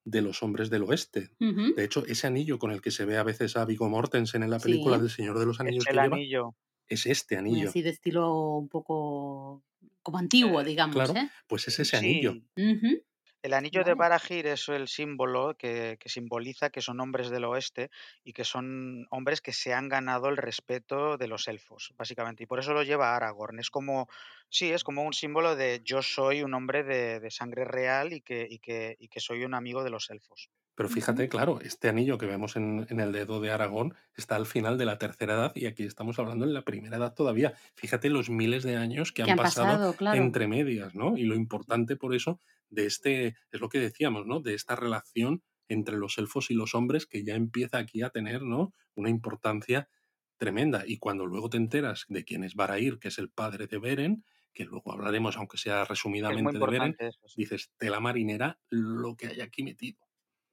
[0.07, 1.31] de los hombres del oeste.
[1.41, 4.51] De hecho, ese anillo con el que se ve a veces a Viggo Mortensen en
[4.51, 5.03] la película Sí.
[5.03, 6.57] del Señor de los Es Anillos el que lleva, anillo.
[6.89, 7.69] es este Muy anillo.
[7.71, 9.65] así de estilo un poco
[10.03, 11.29] como antiguo, Eh, digamos, Claro, ¿eh?
[11.49, 12.35] pues es ese anillo.
[12.57, 13.03] Sí.
[13.47, 13.95] El anillo de.
[13.95, 17.91] Barahir es el símbolo que, que simboliza que son hombres del oeste
[18.25, 22.43] y que son hombres que se han ganado el respeto de los elfos, básicamente.
[22.43, 23.61] Y por eso lo lleva Aragorn.
[23.61, 24.09] Es como,
[24.49, 28.21] sí, es como un símbolo de yo soy un hombre de, de sangre real y
[28.21, 30.51] que, y, que, y que soy un amigo de los elfos.
[30.77, 34.47] Pero fíjate, claro, este anillo que vemos en, en el dedo de Aragón está al
[34.47, 37.55] final de la tercera edad y aquí estamos hablando en la primera edad todavía.
[37.75, 40.23] Fíjate los miles de años que Que han han pasado pasado, claro.
[40.23, 41.17] entre medias, ¿no?
[41.17, 44.41] Y lo importante por eso de este, es lo que decíamos, ¿no?
[44.41, 48.43] De esta relación entre los elfos y los hombres que ya empieza aquí a tener,
[48.43, 48.73] ¿no?
[48.95, 49.89] Una importancia
[50.37, 50.85] tremenda.
[50.87, 54.25] Y cuando luego te enteras de quién es Barair, que es el padre de Beren,
[54.53, 57.19] que luego hablaremos, aunque sea resumidamente de Beren, eso.
[57.27, 57.43] sí.
[57.43, 60.06] dices, tela marinera, lo que hay aquí metido.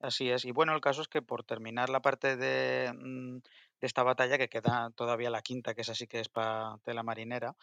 [0.04, 0.44] Así es.
[0.44, 4.38] Y bueno, el caso es que por terminar la parte de, mm, de esta batalla,
[4.38, 7.56] que queda todavía la quinta, que es así que es para tela marinera,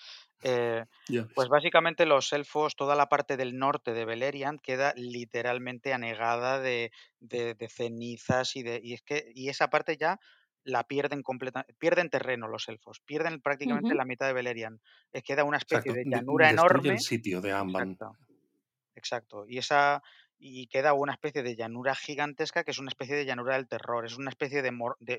[0.42, 0.86] eh,
[1.34, 6.90] pues básicamente los elfos, toda la parte del norte de Beleriand queda literalmente anegada de,
[7.20, 10.18] de- de cenizas y de y es que y esa parte ya
[10.64, 14.80] la pierden completa, pierden terreno los elfos, pierden prácticamente la mitad de Beleriand.
[15.12, 16.98] Eh, queda una especie Exacto, de llanura destruye el enorme.
[16.98, 17.98] sitio de Amban.
[17.98, 18.18] Exacto.
[18.94, 19.44] Exacto.
[19.48, 20.02] Y esa
[20.40, 24.06] y queda una especie de llanura gigantesca que es una especie de llanura del terror.
[24.06, 24.70] Es una especie de,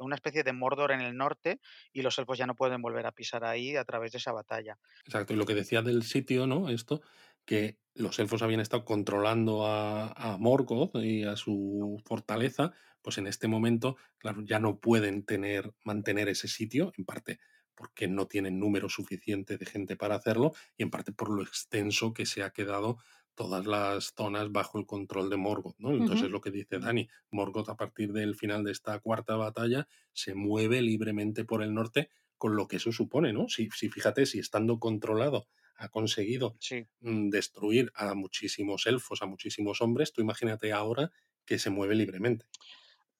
[0.02, 1.60] una especie de Mordor en el norte
[1.94, 4.78] y los elfos ya no pueden volver a pisar ahí a través de esa batalla.
[5.06, 6.70] Exacto, y lo que decía del sitio, ¿no?
[6.70, 7.02] Esto,
[7.46, 13.28] que los elfos habían estado controlando a, a Morgoth y a su fortaleza, pues en
[13.28, 17.40] este momento, claro, ya no pueden tener, mantener ese sitio, en parte
[17.82, 22.14] porque no tienen número suficiente de gente para hacerlo, y en parte por lo extenso
[22.14, 23.00] que se ha quedado
[23.42, 25.92] todas las zonas bajo el control de Morgoth, ¿no?
[25.92, 29.88] Entonces es lo que dice Dani, Morgoth a partir del final de esta cuarta batalla
[30.14, 33.48] se mueve libremente por el norte con lo que eso supone, ¿no?
[33.50, 36.88] Si, si fíjate, si estando controlado ha conseguido Sí.
[37.00, 41.12] mm, destruir a muchísimos elfos, a muchísimos hombres, tú imagínate ahora
[41.46, 42.46] que se mueve libremente.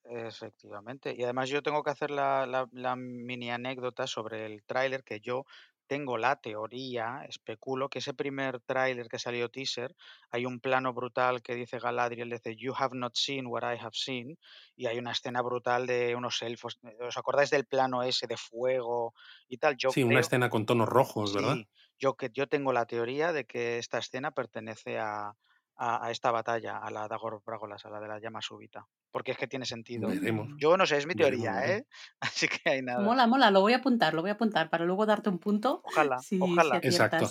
[0.04, 1.14] Efectivamente.
[1.16, 5.20] Y además yo tengo que hacer la, la- la mini anécdota sobre el tráiler que
[5.20, 5.44] yo
[5.86, 9.94] tengo la teoría, especulo, que ese primer tráiler que salió teaser,
[10.30, 13.92] hay un plano brutal que dice Galadriel, dice, You have not seen what I have
[13.94, 14.38] seen,
[14.76, 16.78] y hay una escena brutal de unos elfos.
[16.82, 19.14] eh, ¿Os acordáis del plano ese de fuego
[19.48, 19.76] y tal?
[19.76, 21.60] Yo Sí, una escena con tonos rojos, ¿verdad?
[21.60, 21.68] sí,
[21.98, 25.28] yo, que, yo tengo la teoría de que esta escena pertenece a,
[25.76, 28.86] a, a esta batalla, a la Dagor Bragolas, a la de la llama súbita.
[29.12, 30.08] Porque es que tiene sentido.
[30.08, 30.48] Veremos.
[30.58, 31.82] Yo no sé, es mi teoría, veremos.
[31.82, 31.86] ¿eh?
[32.20, 33.04] Así que hay nada.
[33.04, 35.82] Mola, mola, lo voy a apuntar, lo voy a apuntar para luego darte un punto
[35.84, 36.78] Ojalá, si, si ojalá.
[36.82, 37.30] Exacto.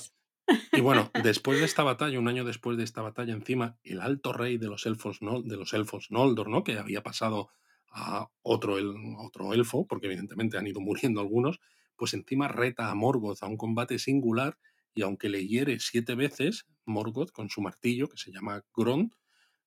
[0.71, 4.33] Y bueno, después de esta batalla, un año después de esta batalla, encima, el alto
[4.33, 5.41] rey de los elfos, ¿no?
[5.41, 6.63] de los elfos Noldor, ¿no?
[6.63, 7.49] que había pasado
[7.91, 11.59] a otro, el, otro elfo, porque evidentemente han ido muriendo algunos,
[11.95, 14.57] pues encima reta a Morgoth a un combate singular
[14.93, 19.13] y aunque le hiere siete veces, Morgoth con su martillo, que se llama Grond,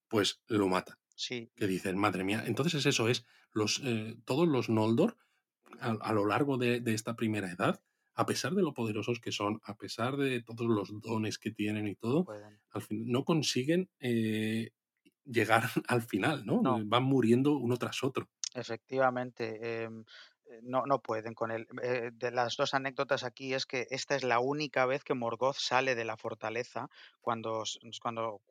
[0.09, 0.99] pues lo mata.
[1.15, 2.43] Sí, Que dicen, madre mía.
[2.47, 5.17] Entonces eso es, los, eh, todos los Noldor,
[5.81, 7.81] a, a lo largo de, de esta primera edad,
[8.15, 11.89] a pesar de lo poderosos que son, a pesar de todos los dones que tienen
[11.89, 12.61] y todo, pueden.
[12.71, 14.71] al fin, no consiguen eh,
[15.25, 16.61] llegar al final, ¿no?
[16.63, 18.31] No, Van muriendo uno tras otro.
[18.55, 19.83] efectivamente.
[19.85, 20.05] em,
[20.47, 21.67] eh, no, no pueden con él.
[21.83, 25.57] Eh, de las dos anécdotas aquí es que esta es la única vez que Morgoth
[25.59, 26.89] sale de la fortaleza
[27.21, 27.65] cuando,
[28.03, 28.43] cuando,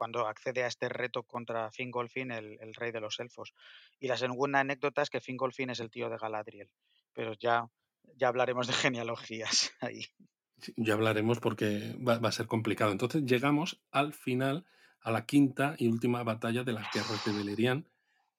[0.00, 3.52] cuando accede a este reto contra Fingolfin, el, el rey de los elfos.
[3.98, 6.70] Y la segunda anécdota es que Fingolfin es el tío de Galadriel.
[7.12, 7.66] Pero ya,
[8.16, 10.06] ya hablaremos de genealogías ahí.
[10.56, 12.92] Sí, Ya hablaremos porque va, va a ser complicado.
[12.92, 14.64] Entonces llegamos al final,
[15.02, 17.86] a la quinta y última batalla de las guerras de Beleriand,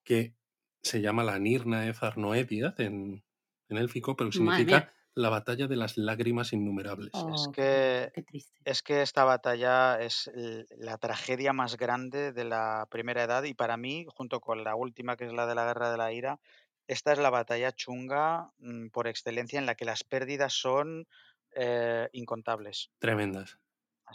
[0.03, 0.33] que
[0.81, 3.23] se llama la Nirnaeth Arnoediad en,
[3.69, 4.91] en élfico, pero significa.
[5.15, 7.25] La batalla de las lágrimas innumerables.
[7.27, 8.65] Es Oh, que bonito, qué triste.
[8.65, 10.29] Es que esta batalla es
[10.77, 15.17] la tragedia más grande de la primera edad y para mí, junto con la última,
[15.17, 16.39] que es la de la Guerra de la Ira,
[16.87, 21.07] esta es la batalla chunga mm, por excelencia en la que las pérdidas son
[21.55, 22.91] eh, incontables.
[22.99, 23.59] Tremendas,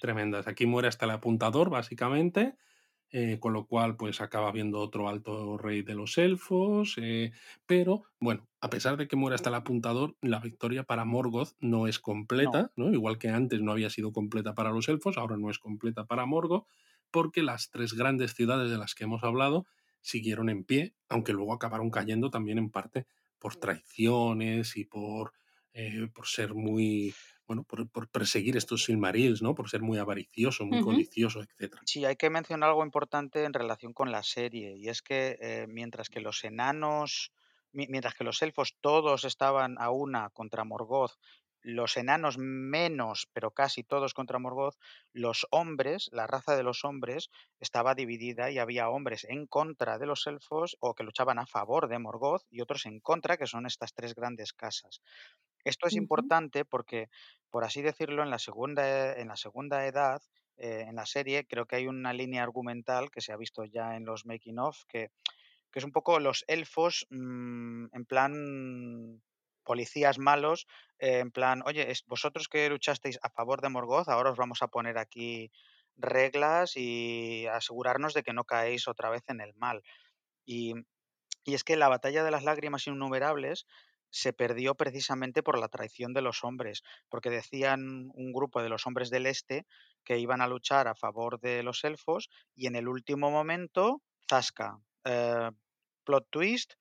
[0.01, 0.47] tremendas.
[0.47, 2.57] Aquí muere hasta el apuntador, básicamente,
[3.11, 7.33] eh, con lo cual pues acaba habiendo otro alto rey de los elfos, eh,
[7.67, 11.87] pero bueno, a pesar de que muere hasta el apuntador, la victoria para Morgoth no
[11.87, 11.99] es
[12.41, 12.57] No.
[12.57, 12.93] completa, ¿no?
[12.93, 16.27] Igual que antes no había sido completa para los elfos, ahora no es completa para
[16.27, 16.67] Morgoth,
[17.11, 19.67] porque las tres grandes ciudades de las que hemos hablado
[20.01, 23.07] siguieron en pie, aunque luego acabaron cayendo también en parte
[23.39, 25.33] por traiciones y por,
[25.73, 27.15] eh, por ser muy,
[27.47, 29.55] bueno, por, por perseguir estos Silmarils, ¿no?
[29.55, 31.83] Por ser muy avaricioso, muy codicioso, etc.
[31.85, 35.67] Sí, hay que mencionar algo importante en relación con la serie, y es que eh,
[35.69, 37.33] mientras que los enanos,
[37.73, 41.13] mi- mientras que los elfos todos estaban a una contra Morgoth,
[41.63, 44.77] los enanos menos, pero casi todos contra Morgoth,
[45.13, 47.31] los hombres, la raza de los hombres,
[47.61, 51.89] estaba dividida y había hombres en contra de los elfos o que luchaban a favor
[51.89, 55.01] de Morgoth y otros en contra, que son estas tres grandes casas.
[55.67, 57.09] Esto es importante porque,
[57.51, 60.23] por así decirlo, en la segunda, en la segunda edad,
[60.57, 63.97] eh, en la serie, creo que hay una línea argumental que se ha visto ya
[63.97, 65.11] en los making of, que,
[65.73, 69.21] que es un poco los elfos mm, en plan
[69.65, 70.69] policías malos,
[71.01, 74.63] eh, en plan, oye, es, vosotros que luchasteis a favor de Morgoth, ahora os vamos
[74.63, 75.51] a poner aquí
[75.97, 79.83] reglas y asegurarnos de que no caéis otra vez en el mal.
[80.45, 80.75] Y
[81.47, 83.67] y es que la batalla de las lágrimas innumerables
[84.11, 88.87] se perdió precisamente por la traición de los hombres, porque decían un grupo de los
[88.87, 89.67] hombres del este
[90.05, 94.79] que iban a luchar a favor de los elfos y en el último momento, zasca,
[95.05, 95.51] eh,
[96.05, 96.75] plot twist,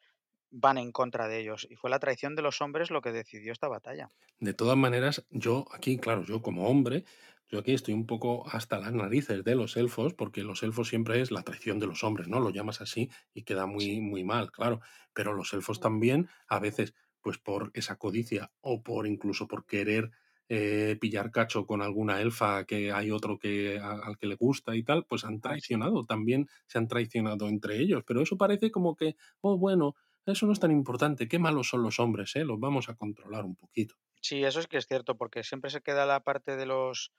[0.52, 1.68] van en contra de ellos.
[1.70, 4.12] Y fue la traición de los hombres lo que decidió esta batalla.
[4.40, 7.06] De todas maneras, yo aquí, claro, yo como hombre,
[7.50, 11.22] yo aquí estoy un poco hasta las narices de los elfos, porque los elfos siempre
[11.22, 12.40] es la traición de los hombres, ¿no?
[12.40, 14.82] Lo llamas así y queda Sí, muy, muy mal, claro.
[15.14, 16.94] Pero los elfos también, a veces,
[17.26, 20.12] pues por esa codicia o por incluso por querer
[20.48, 24.76] eh, pillar cacho con alguna elfa que hay otro que a- al que le gusta
[24.76, 28.04] y tal, pues han traicionado, también se han traicionado entre ellos.
[28.06, 29.96] Pero eso parece como que, oh, bueno,
[30.26, 32.46] eso no es tan importante, qué malos son los hombres, ¿eh?
[32.46, 33.96] Los vamos a controlar un poquito.
[34.22, 37.14] Sí, eso es que es cierto, porque siempre se queda la parte de los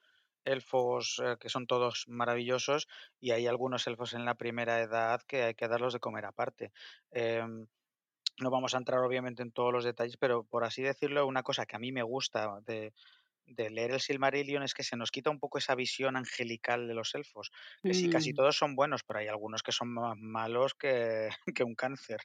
[0.45, 2.89] elfos eh, que son todos maravillosos
[3.21, 6.73] y hay algunos elfos en la primera edad que hay que darlos de comer aparte.
[8.41, 11.67] No vamos a entrar obviamente en todos los detalles, pero por así decirlo, una cosa
[11.67, 12.93] que a mí me gusta de,
[13.47, 16.95] de leer el Silmarillion es que se nos quita un poco esa visión angelical de
[16.95, 17.51] los elfos,
[17.85, 21.31] que sí, casi Mm, todos son buenos, pero hay algunos que son más malos que,
[21.55, 22.21] que un cáncer.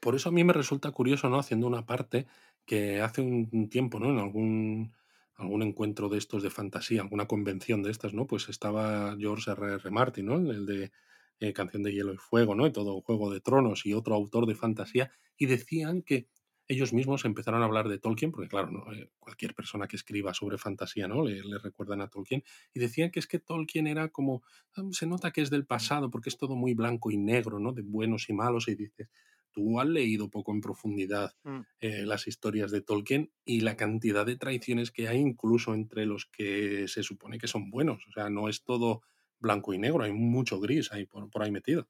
[0.00, 1.38] Por eso a mí me resulta curioso, ¿no?
[1.38, 2.26] Haciendo una parte
[2.64, 4.10] que hace un un tiempo, ¿no?
[4.10, 4.94] En algún,
[5.34, 8.26] algún encuentro de estos de fantasía, alguna convención de estas, ¿no?
[8.26, 9.74] Pues estaba George R.
[9.74, 9.90] R.
[9.90, 10.36] Martin, ¿no?
[10.36, 10.92] El de
[11.40, 12.66] eh, Canción de Hielo y Fuego, ¿no?
[12.66, 16.28] Y todo Juego de Tronos y otro autor de fantasía, y decían que
[16.68, 18.92] ellos mismos empezaron a hablar de Tolkien, porque claro, ¿no?
[18.92, 21.24] Eh, cualquier persona que escriba sobre fantasía, ¿no?
[21.24, 22.42] Le, le recuerdan a Tolkien,
[22.74, 24.42] y decían que es que Tolkien era como,
[24.74, 27.72] "Ah, se nota que es del pasado, porque es todo muy blanco y negro, ¿no?
[27.72, 29.08] De buenos y malos, y dices,
[29.52, 31.66] tú has leído poco en profundidad Mm.
[31.80, 36.26] eh, las historias de Tolkien y la cantidad de traiciones que hay incluso entre los
[36.26, 38.02] que se supone que son buenos.
[38.08, 39.02] O sea, no es todo
[39.38, 41.88] blanco y negro, hay mucho gris ahí por, por ahí metido.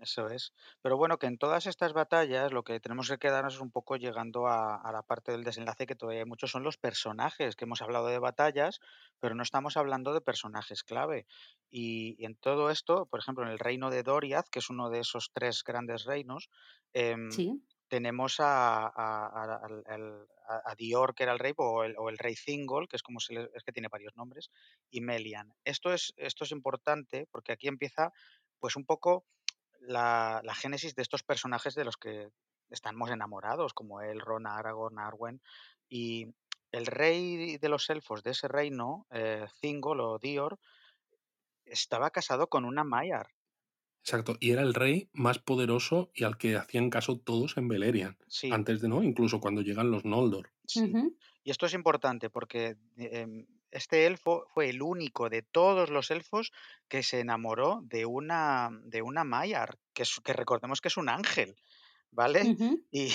[0.00, 0.52] Eso es.
[0.82, 3.96] Pero bueno, que en todas estas batallas lo que tenemos que quedarnos es un poco
[3.96, 7.64] llegando a, a la parte del desenlace que todavía hay muchos son los personajes, que
[7.64, 8.80] hemos hablado de batallas,
[9.20, 11.26] pero no estamos hablando de personajes clave.
[11.70, 14.90] Y, y en todo esto, por ejemplo, en el reino de Doriath, que es uno
[14.90, 16.48] de esos tres grandes reinos,
[16.92, 17.62] em, Sí.
[17.88, 22.34] tenemos a, a- a- al- al- a- Dior, que era el rey, o el, rey
[22.34, 24.50] Thingol, que es como se le- es que tiene varios nombres,
[24.90, 25.52] y Melian.
[25.64, 28.12] Esto es, esto es importante porque aquí empieza
[28.58, 29.24] pues un poco
[29.80, 32.30] la, la génesis de estos personajes de los que
[32.70, 35.40] estamos enamorados, como el Ron, Aragorn, Arwen.
[35.88, 36.34] Y
[36.72, 40.58] el rey de los elfos de ese reino, eh, Thingol o Dior,
[41.64, 43.33] estaba casado con una Maiar.
[44.04, 48.16] Exacto, y era el rey más poderoso y al que hacían caso todos en Beleriand.
[48.28, 49.02] Sí, Antes de, ¿no?
[49.02, 50.50] Incluso cuando llegan los Noldor.
[50.66, 50.92] sí.
[51.46, 56.52] Y esto es importante porque em, este elfo fue el único de todos los elfos
[56.88, 61.08] que se enamoró de una, de una Maiar, que, es- que recordemos que es un
[61.08, 61.56] ángel.
[62.10, 62.56] ¿vale?
[62.92, 63.08] y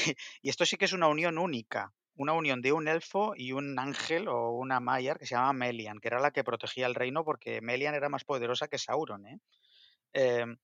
[0.50, 4.28] esto sí que es una unión única, una unión de un elfo y un ángel
[4.28, 7.62] o una Maiar que se llama Melian, que era la que protegía el reino porque
[7.62, 9.40] Melian era más poderosa que Sauron, ¿eh?
[10.14, 10.58] Em,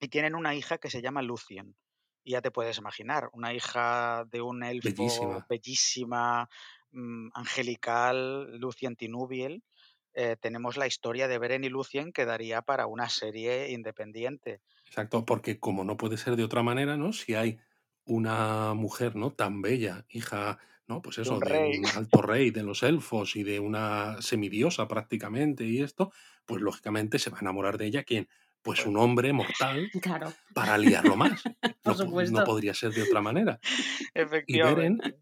[0.00, 1.76] y tienen una hija que se llama Lucien.
[2.24, 5.48] Y ya te puedes imaginar, una hija de un elfo Bellísima.
[5.48, 6.48] bellísima,
[6.90, 9.62] mm, angelical, Lucien Tinubiel.
[10.14, 14.62] eh, tenemos la historia de Beren y Lucien que daría para una serie independiente.
[14.86, 17.12] Exacto, porque como no puede ser de otra manera, ¿no?
[17.12, 17.58] Si hay
[18.04, 19.32] una mujer, ¿no?
[19.34, 21.02] Tan bella, hija, ¿no?
[21.02, 24.88] Pues De un eso, de un alto rey de los elfos y de una semidiosa
[24.88, 26.10] prácticamente y esto,
[26.46, 28.28] pues lógicamente se va a enamorar de ella, ¿quién?
[28.68, 30.32] Pues un hombre mortal Claro.
[30.54, 31.42] para liarlo más.
[31.62, 32.44] Por No, po- no supuesto.
[32.44, 33.58] podría ser de otra manera.
[33.62, 35.18] Y Beren, Efectivamente.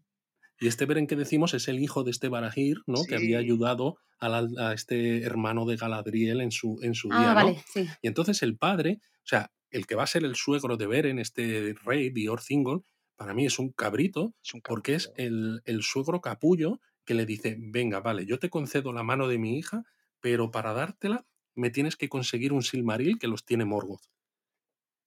[0.59, 3.03] y este Beren que decimos es el hijo de este Barahir, ¿no?
[3.07, 7.31] Que había ayudado a, la- a este hermano de Galadriel en su, en su día,
[7.31, 7.45] Ah, ¿no?
[7.47, 7.87] vale, sí.
[8.01, 11.19] Y entonces el padre, o sea, el que va a ser el suegro de Beren,
[11.19, 12.83] este rey, Dior Thingol,
[13.15, 17.25] para mí es un cabrito, Es un porque es el, el suegro capullo que le
[17.25, 19.83] dice, venga, vale, yo te concedo la mano de mi hija,
[20.19, 21.25] pero para dártela
[21.57, 24.01] me tienes que conseguir un Silmaril que los tiene Morgoth.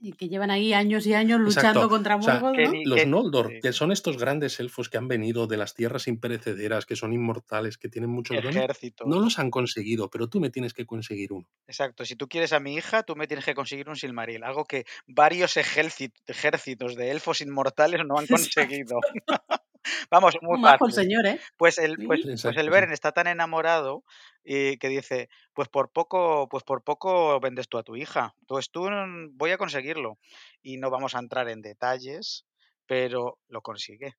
[0.02, 1.88] Y que llevan ahí años y años luchando Exacto.
[1.90, 3.58] contra O sea, Morgoth, Los Noldor, sí.
[3.60, 7.76] que son estos grandes elfos que han venido de las tierras imperecederas, que son inmortales,
[7.76, 9.06] que tienen muchos dones, Ejércitos.
[9.06, 11.46] no los han conseguido, pero tú me tienes que conseguir uno.
[11.66, 14.64] Exacto, si tú quieres a mi hija, tú me tienes que conseguir un Silmaril, algo
[14.64, 18.26] que varios ejércit- ejércitos de elfos inmortales no han
[18.88, 19.00] conseguido.
[20.10, 20.92] Vamos, muy Un fácil.
[20.92, 21.40] señor, ¿eh?
[21.56, 22.06] Pues el, Sí.
[22.06, 22.70] pues, pues el.
[22.70, 24.04] Beren está tan enamorado
[24.44, 28.34] y que dice, pues por poco, pues por poco vendes tú a tu hija.
[28.46, 28.88] Pues tú
[29.32, 30.18] voy a conseguirlo.
[30.62, 32.46] Y no vamos a entrar en detalles,
[32.86, 34.14] pero lo consigue.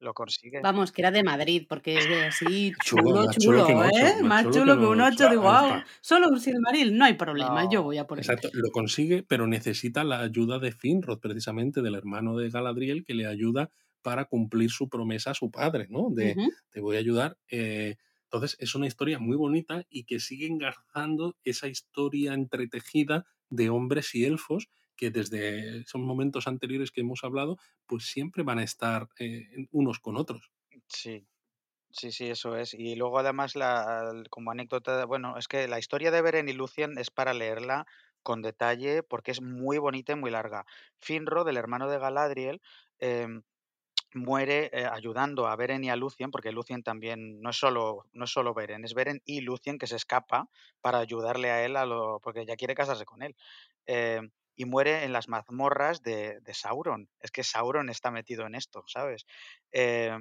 [0.00, 0.60] Lo consigue.
[0.62, 4.14] Vamos, que era de Madrid, porque es de así Chulo, chulo, ocho, ¿eh?
[4.22, 5.24] más Más chulo que que un un ocho.
[5.26, 5.30] 8.
[5.30, 8.24] Digo, Ahí wow, solo un Silmaril, no hay problema, yo voy a por él.
[8.24, 13.14] Exacto, lo consigue, pero necesita la ayuda de Finrod, precisamente del hermano de Galadriel, que
[13.14, 13.72] le ayuda
[14.02, 16.08] para cumplir su promesa a su padre, ¿no?
[16.10, 16.38] De
[16.70, 17.38] te voy a ayudar.
[17.50, 17.96] eh,
[18.30, 24.14] entonces, es una historia muy bonita y que sigue engarzando esa historia entretejida de hombres
[24.14, 29.08] y elfos que desde esos momentos anteriores que hemos hablado, pues siempre van a estar
[29.18, 30.50] eh, unos con otros.
[30.88, 31.26] Sí,
[31.90, 32.74] sí, sí, eso es.
[32.74, 36.98] Y luego además, la, como anécdota, bueno, es que la historia de Beren y Lucien
[36.98, 37.86] es para leerla
[38.22, 40.66] con detalle porque es muy bonita y muy larga.
[41.00, 42.62] Finrod, el hermano de Galadriel,
[42.98, 43.42] em,
[44.14, 48.24] muere eh, ayudando a Beren y a Lucien, porque Lucien también no es solo, no
[48.24, 50.48] es solo Beren, es Beren y Lucien que se escapa
[50.80, 53.36] para ayudarle a él, a lo, porque ya quiere casarse con él.
[53.86, 54.20] Eh,
[54.56, 57.08] y muere en las mazmorras de, Sauron.
[57.20, 59.24] Es que Sauron está metido en esto, ¿sabes?
[59.70, 60.16] Eh,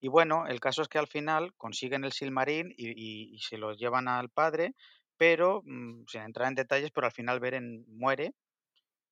[0.00, 4.06] y bueno, el caso es que al final consiguen el Silmarín y se lo llevan
[4.06, 4.74] al padre,
[5.20, 8.32] pero mm, sin entrar en detalles, pero al final Beren muere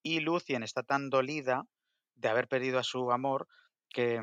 [0.03, 1.65] y Lucien está tan dolida
[2.15, 3.47] de haber perdido a su amor
[3.91, 4.21] que,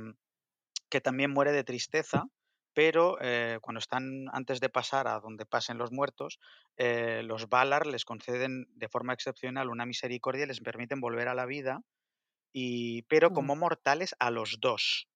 [0.89, 2.25] que también muere de tristeza,
[2.73, 6.39] pero eh, cuando están antes de pasar a donde pasen los muertos,
[6.77, 11.35] eh, los Valar les conceden de forma excepcional una misericordia y les permiten volver a
[11.35, 11.81] la vida,
[12.53, 15.09] y, pero Oh, como mortales a los dos.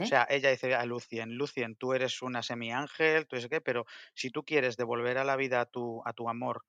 [0.00, 0.08] O vale.
[0.08, 3.84] sea, ella dice a Lucien, Lucien, tú eres una semi-ángel, tú sé qué, pero
[4.14, 6.64] si tú quieres devolver a la vida a tu, a tu amor,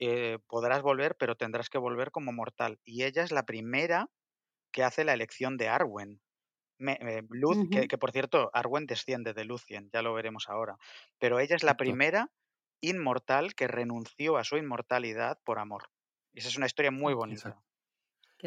[0.00, 2.80] eh, podrás volver, pero tendrás que volver como mortal.
[2.84, 4.10] Y ella es la primera
[4.72, 6.20] que hace la elección de Arwen.
[6.78, 10.76] Me- eh, Luz, que, por cierto, Arwen desciende de Lucien, ya lo veremos ahora.
[11.18, 12.30] Pero ella es la primera
[12.82, 15.84] inmortal que renunció a su inmortalidad por amor.
[16.34, 17.32] Y esa es una historia muy bonita.
[17.34, 17.62] Exacto.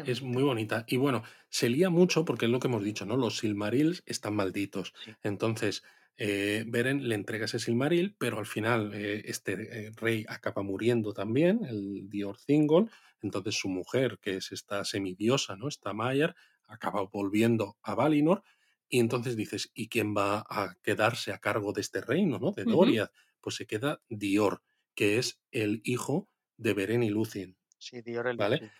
[0.04, 0.84] Es muy bonita.
[0.88, 3.16] Y bueno, se lía mucho porque es lo que hemos dicho, ¿no?
[3.16, 4.94] Los Silmarils están malditos.
[4.94, 5.16] Sí.
[5.22, 5.84] Entonces,
[6.16, 9.52] eh, Beren le entrega ese Silmaril, pero al final eh, este
[9.86, 12.90] eh, rey acaba muriendo también, el Dior Thingol.
[13.22, 15.68] Entonces su mujer, que es esta semidiosa, ¿no?
[15.68, 16.34] Esta Maiar,
[16.66, 18.42] acaba volviendo a Valinor.
[18.88, 22.52] Y entonces dices, ¿y quién va a quedarse a cargo de este reino, ¿no?
[22.52, 22.64] De.
[22.64, 23.10] Doriath.
[23.40, 24.62] Pues se queda Dior,
[24.94, 28.72] que es el hijo de Beren y Lucien, Sí, Dior el ¿vale?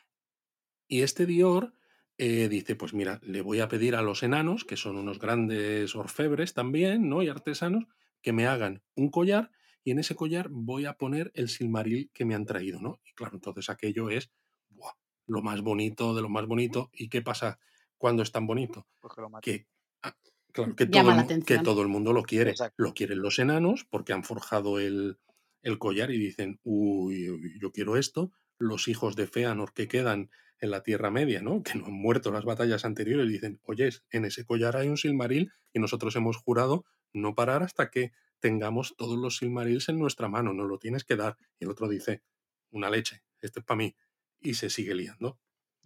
[0.88, 1.74] Y este Dior
[2.18, 5.94] eh, dice, pues mira, le voy a pedir a los enanos, que son unos grandes
[5.94, 7.22] orfebres también, ¿no?
[7.22, 7.84] Y artesanos,
[8.22, 9.50] que me hagan un collar
[9.86, 12.98] y en ese collar voy a poner el silmaril que me han traído, ¿no?
[13.04, 14.32] Y claro, entonces aquello es
[14.70, 14.94] ¡buah!
[15.28, 16.90] lo más bonito de lo más bonito.
[16.92, 17.60] ¿Y qué pasa
[17.96, 18.88] cuando es tan bonito?
[18.98, 19.42] Porque lo mata.
[19.42, 19.68] Que,
[20.02, 20.16] ah,
[20.50, 22.50] claro, que, todo el, que todo el mundo lo quiere.
[22.50, 22.82] Exacto.
[22.82, 25.18] Lo quieren los enanos porque han forjado el,
[25.62, 28.32] el collar y dicen, uy, uy, yo quiero esto.
[28.58, 31.62] Los hijos de Feanor que quedan en la Tierra Media, ¿no?
[31.62, 35.52] Que no han muerto las batallas anteriores, dicen, oye, en ese collar hay un Silmaril
[35.72, 40.52] y nosotros hemos jurado no parar hasta que tengamos todos los Silmarils en nuestra mano,
[40.52, 41.36] nos lo tienes que dar.
[41.58, 42.22] Y el otro dice,
[42.70, 43.96] una leche, este es para mí.
[44.40, 45.38] Y se sigue liando.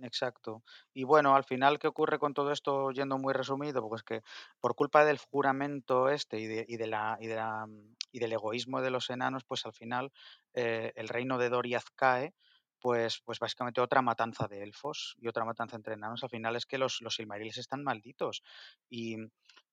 [0.03, 0.63] Exacto.
[0.95, 3.87] Y bueno, al final, ¿qué ocurre con todo esto yendo muy resumido?
[3.89, 4.23] Pues que
[4.59, 7.67] por culpa del juramento este y, de, y, de la, y, de la,
[8.11, 10.11] y del egoísmo de los enanos, pues al final
[10.55, 12.35] eh, el reino de Doriath cae,
[12.81, 16.23] pues, pues básicamente otra matanza de elfos y otra matanza entre enanos.
[16.23, 18.43] Al final es que los, los Silmarils están malditos.
[18.89, 19.17] Y,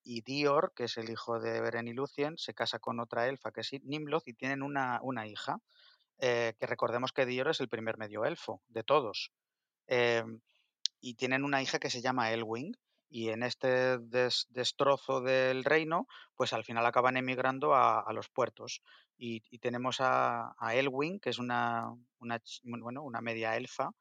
[0.03, 3.51] y Dior, que es el hijo de Beren y Lucien, se casa con otra elfa
[3.51, 5.59] que es Nimloth y tienen una, una hija,
[6.19, 9.31] eh, que recordemos que Dior es el primer medio elfo de todos.
[9.87, 10.41] Em,
[10.99, 12.75] y tienen una hija que se llama Elwing
[13.09, 18.29] y en este des- destrozo del reino, pues al final acaban emigrando a, a los
[18.29, 18.81] puertos.
[19.17, 23.91] Y, y tenemos a, a Elwyn, que es una, una, bueno, una media elfa,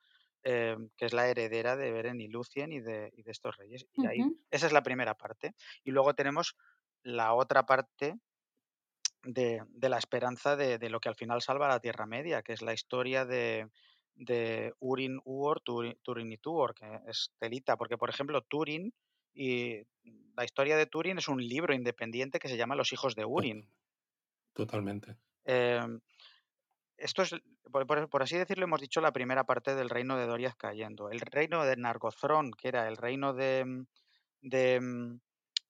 [0.42, 3.86] eh, que es la heredera de Beren y Lucien y de, y de estos reyes.
[3.92, 4.36] Y ahí, Ujú.
[4.50, 5.54] esa es la primera parte.
[5.84, 6.56] Y luego tenemos
[7.02, 8.16] la otra parte
[9.22, 12.52] de, de la esperanza de, de lo que al final salva la Tierra Media, que
[12.52, 13.68] es la historia de,
[14.16, 18.92] de Urin, Uor, Turin, Turin y Tuor, que es telita, porque por ejemplo Turin
[19.34, 19.82] y
[20.36, 23.70] la historia de Turin es un libro independiente que se llama Los hijos de Urin.
[24.54, 25.16] Totalmente.
[25.44, 26.00] Em,
[26.96, 27.34] esto es,
[27.70, 31.10] por, por- por así decirlo, hemos dicho la primera parte del reino de Doriath cayendo.
[31.10, 33.84] El reino de Nargothrond, que era el reino de,
[34.40, 35.18] de,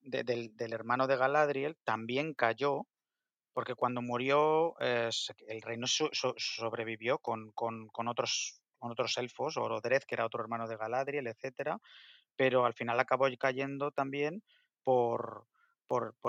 [0.02, 2.86] de- del, del hermano de Galadriel, también cayó
[3.56, 5.08] porque cuando murió eh,
[5.48, 7.54] el reino so- so- sobrevivió con,
[8.06, 11.78] otros, con otros elfos, Orodreth, que era otro hermano de Galadriel, etcétera,
[12.36, 14.42] pero al final acabó cayendo también
[14.82, 15.46] por,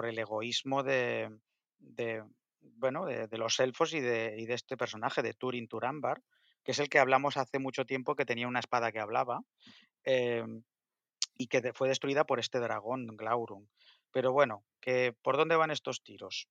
[0.06, 1.38] el egoísmo de,
[3.32, 6.22] los elfos y de, este personaje, de Turin Turambar,
[6.64, 9.42] que es el que hablamos hace mucho tiempo, que tenía una espada que hablaba,
[10.06, 10.46] eh,
[11.38, 13.68] y que fue destruida por este dragón, Glaurung.
[14.14, 16.48] Pero bueno, que ¿por dónde van estos tiros?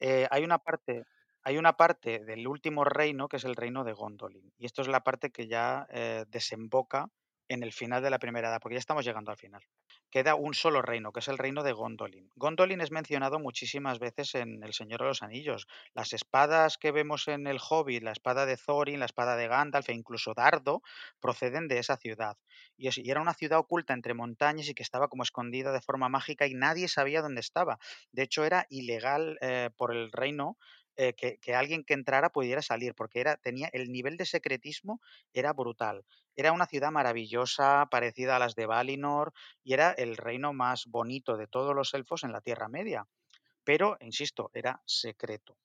[0.00, 1.04] Eh, hay una parte,
[1.42, 4.52] hay una parte del último reino que es el reino de Gondolin.
[4.58, 7.10] Y esto es la parte que ya eh, desemboca
[7.50, 9.66] en el final de la primera edad, porque ya estamos llegando al final.
[10.08, 12.30] Queda un solo reino, que es el reino de Gondolin.
[12.36, 15.66] Gondolin es mencionado muchísimas veces en El Señor de los Anillos.
[15.92, 19.88] Las espadas que vemos en el Hobbit, la espada de Thorin, la espada de Gandalf
[19.88, 20.80] e incluso Dardo,
[21.18, 22.36] proceden de esa ciudad.
[22.76, 26.46] Y, era una ciudad oculta entre montañas y que estaba como escondida de forma mágica
[26.46, 27.80] y nadie sabía dónde estaba.
[28.12, 30.56] De hecho, era ilegal eh, por el reino
[31.02, 35.00] eh, que, que alguien que entrara pudiera salir, porque era, tenía el nivel de secretismo
[35.32, 36.04] era brutal.
[36.36, 39.32] Era una ciudad maravillosa, parecida a las de Valinor,
[39.64, 43.06] y era el reino más bonito de todos los elfos en la Tierra Media.
[43.64, 45.56] Pero, insisto, era secreto.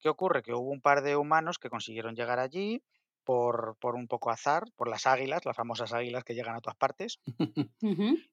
[0.00, 0.42] ¿Qué ocurre?
[0.42, 2.82] Que hubo un par de humanos que consiguieron llegar allí
[3.24, 6.76] por, por un poco azar, por las águilas, las famosas águilas que llegan a todas
[6.76, 7.20] partes,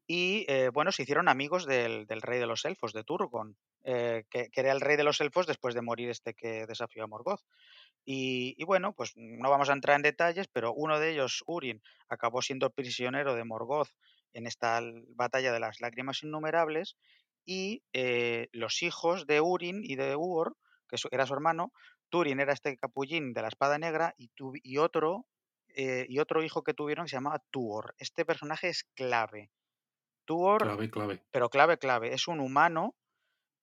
[0.07, 4.25] y eh, bueno, se hicieron amigos del, del rey de los elfos, de Turgon, eh,
[4.29, 7.07] que, que era el rey de los elfos después de morir este que desafió a
[7.07, 7.41] Morgoth.
[8.05, 11.81] Y, y bueno, pues no vamos a entrar en detalles, pero uno de ellos, Urin,
[12.09, 13.89] acabó siendo prisionero de Morgoth
[14.33, 14.81] en esta
[15.15, 16.95] batalla de las lágrimas innumerables,
[17.47, 20.57] y eh, los hijos de Urin y de Uor,
[20.89, 21.71] que era su hermano,
[22.09, 25.25] Turin era este capullín de la espada negra, y, tu- y otro,
[25.69, 27.95] eh, y otro hijo que tuvieron que se llamaba Tuor.
[27.97, 29.51] Este personaje es clave.
[30.25, 31.23] Tuor, Clave, clave.
[31.31, 32.95] pero clave, clave, es un humano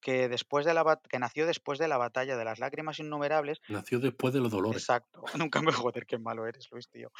[0.00, 4.00] que, después de la, que nació después de la batalla de las lágrimas innumerables Nació
[4.00, 4.82] después de los dolores.
[4.82, 5.22] Exacto.
[5.38, 7.10] Nunca me joder, qué malo eres, Luis, tío.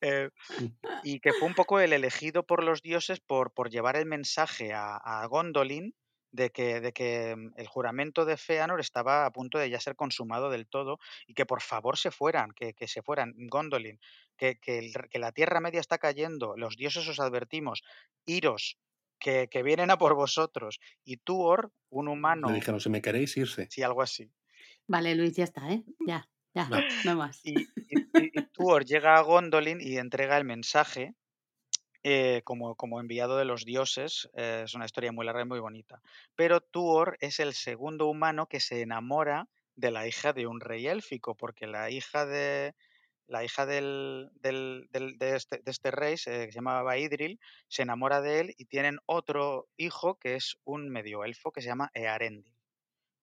[0.00, 0.30] Eh,
[1.04, 4.72] y que fue un poco el elegido por los dioses por, por llevar el mensaje
[4.72, 5.94] a, a Gondolin
[6.32, 9.96] de que, de que mm, el juramento de Feanor estaba a punto de ya ser
[9.96, 14.00] consumado del todo y que por favor se fueran, que, que se fueran, Gondolin,
[14.36, 17.82] que, que, el que la Tierra Media está cayendo, los dioses os advertimos,
[18.26, 18.78] iros,
[19.18, 20.80] que, que vienen a por vosotros.
[21.04, 22.08] Y Tuor, un
[22.44, 23.72] Le humano, dijeron, si me queréis, irse.
[23.72, 24.32] sí, algo así,
[24.86, 25.84] Vale, Luis, ya está, ¿eh?
[26.04, 27.42] Ya, ya, no más.
[27.42, 31.14] y, y- y- y Tuor llega a Gondolin y entrega el mensaje
[32.04, 34.28] eh, como, como enviado de los dioses.
[34.34, 36.00] eh, es una historia muy larga y muy bonita.
[36.34, 40.86] Pero Tuor es el segundo humano que se enamora de la hija de un rey
[40.86, 42.74] élfico, porque la hija de
[43.28, 47.40] la hija del, del- del- de, este, de este rey, se, que se llamaba Idril,
[47.68, 51.68] se enamora de él y tienen otro hijo que es un medio elfo que se
[51.68, 52.52] llama Earendil.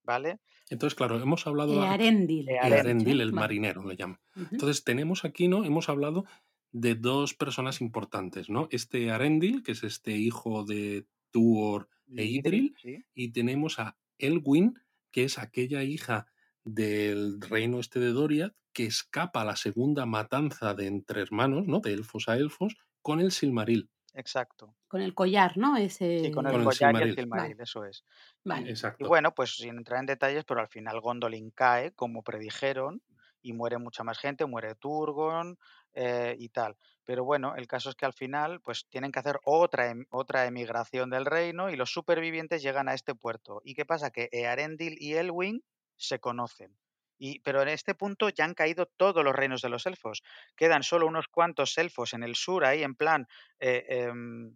[0.04, 0.40] ¿Vale?
[0.70, 2.50] Entonces, claro, hemos hablado a Earendil.
[2.50, 2.74] Earendil.
[2.74, 4.20] Earendil, el marinero, le llaman.
[4.36, 4.48] Ujú.
[4.52, 5.64] Entonces, tenemos aquí, ¿no?
[5.66, 6.26] Hemos hablado
[6.72, 8.67] de dos personas importantes, ¿no?
[8.72, 13.03] Este Arendil, que es este hijo de Tuor e Y Idril, sí.
[13.13, 14.80] y tenemos a Elwyn,
[15.11, 16.28] que es aquella hija
[16.63, 21.80] del reino este de Doriath, que escapa a la segunda matanza de entre hermanos, ¿no?
[21.80, 23.89] De elfos a elfos, con el Silmaril.
[24.13, 24.76] Exacto.
[24.88, 25.76] Con el collar, ¿no?
[25.78, 26.32] Sí, Ese...
[26.32, 27.53] con el Con el collar y el Silmaril.
[27.53, 27.63] Vale.
[27.63, 28.03] eso es.
[28.43, 28.67] Vale.
[28.67, 29.07] Y Exacto.
[29.07, 33.01] bueno, pues sin entrar en detalles, pero al final Gondolin cae, como predijeron,
[33.41, 35.57] y muere mucha más gente, muere Turgon
[35.94, 36.78] eh, y tal.
[37.06, 40.46] Pero bueno, el caso es que al final, pues tienen que hacer otra, em- otra
[40.46, 43.62] emigración del reino y los supervivientes llegan a este puerto.
[43.64, 44.12] ¿Y qué pasa?
[44.12, 45.64] Que Earendil y Elwyn
[45.98, 46.78] se conocen.
[47.18, 50.24] Y, pero en este punto ya han caído todos los reinos de los elfos.
[50.56, 53.28] Quedan solo unos cuantos elfos en el sur, ahí en plan,
[53.60, 54.56] eh, em,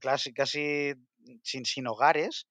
[0.00, 0.94] casi, casi
[1.42, 2.46] sin, sin hogares,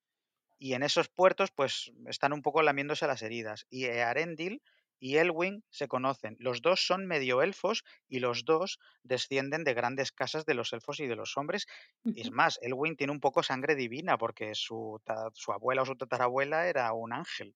[0.60, 3.66] y en esos puertos pues están un poco lamiéndose las heridas.
[3.70, 4.62] Y Arendil
[5.02, 6.38] y Elwing se conocen.
[6.40, 11.02] Los dos son medio elfos y los dos descienden de grandes casas de los elfos
[11.02, 11.68] y de los hombres.
[12.14, 12.32] Es Ujú.
[12.32, 16.68] más, Elwing tiene un poco sangre divina porque su, ta- su abuela o su tatarabuela
[16.68, 17.56] era un ángel.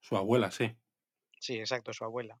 [0.00, 0.76] Su abuela, sí.
[1.40, 2.40] Sí, exacto, su abuela.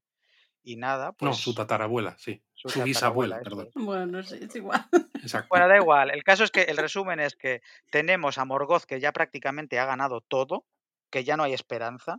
[0.62, 2.44] Y nada, No, su pues tatarabuela, sí.
[2.54, 3.70] su Su tatarabuela, bisabuela, perdón.
[3.70, 3.84] es.
[3.84, 4.86] Bueno, no sé, es igual.
[5.20, 5.50] Exacto.
[5.50, 6.10] Bueno, da igual.
[6.10, 9.86] El caso es que el resumen es que tenemos a Morgoth que ya prácticamente ha
[9.86, 10.66] ganado todo,
[11.10, 12.18] que ya no hay esperanza,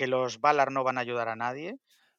[0.00, 1.70] que los Valar no van a ayudar a nadie,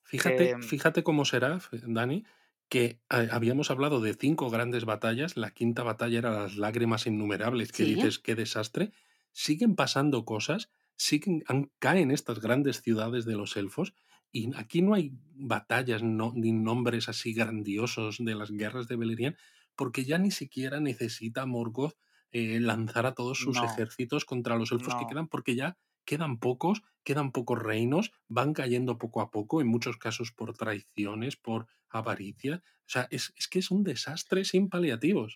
[0.04, 2.24] Fíjate, fíjate cómo será, Dani,
[2.70, 7.86] que habíamos hablado de cinco grandes batallas, la quinta batalla era las lágrimas innumerables, que
[7.86, 7.86] Sí.
[7.86, 8.92] dices, qué desastre,
[9.32, 11.44] siguen pasando cosas, siguen,
[11.80, 13.94] caen estas grandes ciudades de los elfos,
[14.32, 19.38] y aquí no hay batallas no, ni nombres así grandiosos de las guerras de Beleriand,
[19.76, 21.96] porque ya ni siquiera necesita Morgoth
[22.32, 25.78] eh, lanzar a todos sus no, ejércitos contra los elfos que quedan, porque ya
[26.12, 28.06] quedan pocos, quedan pocos reinos,
[28.38, 32.56] van cayendo poco a poco, en muchos casos por traiciones, por avaricia.
[32.88, 35.32] O sea, es, es que es un desastre sin paliativos.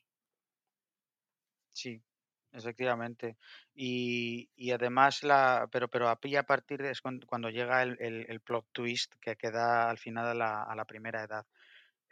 [1.73, 2.01] Sí,
[2.51, 3.38] efectivamente.
[3.73, 8.26] Y, y además, la, pero, pero a partir de es cuan- cuando, llega el, el-
[8.30, 11.45] el plot twist que queda al final a la, a la primera edad.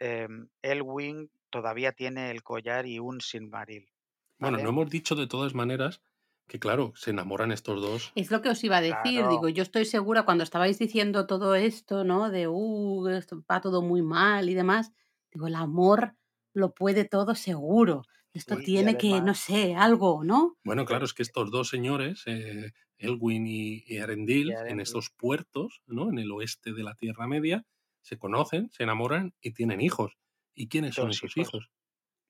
[0.00, 3.90] Em, Elwing todavía tiene el collar y un Silmaril,
[4.38, 4.60] Bueno, ¿vale?
[4.60, 6.00] no hemos dicho de todas maneras
[6.48, 8.14] que, claro, se enamoran estos dos.
[8.14, 11.54] Es lo que os iba a decir, digo, yo estoy segura cuando estabais diciendo todo
[11.56, 12.30] esto, ¿no?
[12.30, 14.92] De, uh, esto va todo muy mal y demás,
[15.32, 16.16] digo, el amor
[16.52, 18.02] lo puede todo seguro.
[18.32, 20.58] Esto tiene que, no sé, algo, ¿no?
[20.64, 25.10] Bueno, claro, es que estos dos señores, eh, Elwin y, y Arendil, y en estos
[25.10, 26.08] puertos, ¿no?
[26.10, 27.66] En el oeste de la Tierra Media,
[28.00, 30.16] se conocen, se enamoran y tienen hijos.
[30.54, 31.36] ¿Y quiénes son esos hijos.
[31.36, 31.70] hijos?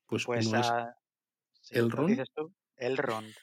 [0.07, 0.75] Pues Pues uno es
[1.63, 2.55] sí, ¿lo Elrond, dices tú?
[2.77, 3.37] Elrond.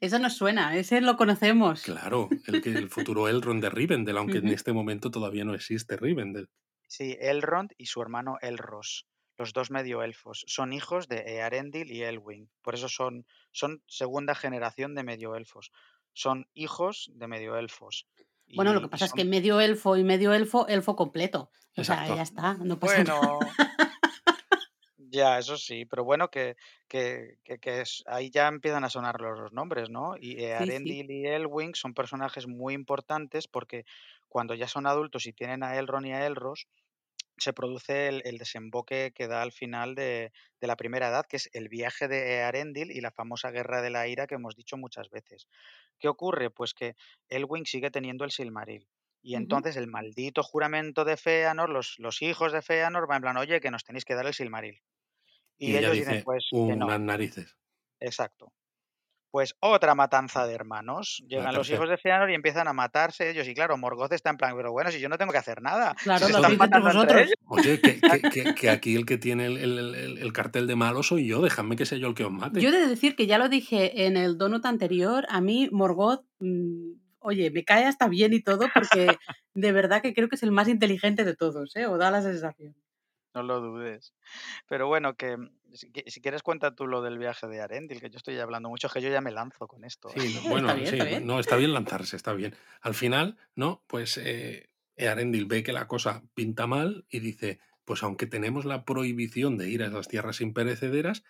[0.00, 1.82] Eso nos suena, ese lo conocemos.
[1.82, 5.96] claro, el, que, el futuro Elrond de Rivendell, aunque en este momento todavía no existe
[5.96, 6.48] Rivendell.
[6.86, 9.06] Sí, Elrond y su hermano Elros,
[9.36, 12.48] los dos medio elfos, son hijos de Earendil y Elwing.
[12.62, 15.72] Por eso son, son segunda generación de medio elfos.
[16.12, 18.06] Son hijos de medio elfos.
[18.54, 21.50] Bueno, lo que pasa es que medio elfo y medio elfo, elfo completo.
[21.76, 22.22] O sea, ya Exacto.
[22.22, 23.38] está, no pasa nada.
[25.14, 26.56] Ya, eso sí, pero bueno, que,
[26.88, 30.14] que, que, que es- ahí ya empiezan a sonar los, los nombres, ¿no?
[30.18, 30.96] Y Sí, sí.
[30.96, 33.84] Earendil y Elwing son personajes muy importantes porque
[34.28, 36.66] cuando ya son adultos y tienen a Elrond y a Elros,
[37.38, 41.36] se produce el, el desemboque que da al final de, de la primera edad, que
[41.38, 44.76] es el viaje de Earendil y la famosa guerra de la ira que hemos dicho
[44.78, 45.48] muchas veces.
[45.98, 46.50] ¿Qué ocurre?
[46.50, 46.94] Pues que
[47.28, 48.88] Elwing sigue teniendo el Silmaril.
[49.22, 49.34] Y Ujú.
[49.36, 53.60] entonces el maldito juramento de Feanor, los, los hijos de Feanor van en plan, oye,
[53.60, 54.82] que nos tenéis que dar el Silmaril.
[55.58, 57.56] Y Y ella ellos dicen, dice, pues que no, unas narices.
[58.00, 58.52] exacto.
[59.30, 61.18] Pues otra matanza de hermanos.
[61.22, 63.48] La Llegan los hijos de Feanor y empiezan a matarse ellos.
[63.48, 65.92] Y claro, Morgoth está en plan, pero bueno, si yo no tengo que hacer nada,
[65.98, 67.34] si Claro, se lo están matando entre ellos.
[67.48, 68.00] Oye, que,
[68.30, 71.26] que, que, que aquí el que tiene el, el- el- el cartel de malo soy
[71.26, 72.60] yo, déjame que sea yo el que os Yo mate.
[72.60, 76.92] he de decir que ya lo dije en el donut anterior, a mí Morgoth, mm,
[77.18, 79.16] oye, me cae hasta bien y todo porque
[79.54, 81.86] de verdad que creo que es el más inteligente de todos, ¿eh?
[81.86, 82.76] O da la sensación.
[83.34, 84.14] No lo dudes.
[84.68, 85.36] Pero bueno, que
[85.72, 88.68] si, qui- si quieres cuenta tú lo del viaje de Arendil, que yo estoy hablando
[88.68, 90.10] mucho, es que yo ya me lanzo con esto.
[90.12, 91.24] Sí, no, Está bueno, bien, sí, está bien.
[91.24, 92.54] no, está bien lanzarse, está bien.
[92.80, 93.84] Al final, ¿no?
[93.86, 98.84] Pues eh, Earendil ve que la cosa pinta mal y dice, pues aunque tenemos la
[98.84, 101.24] prohibición de ir a esas tierras imperecederas,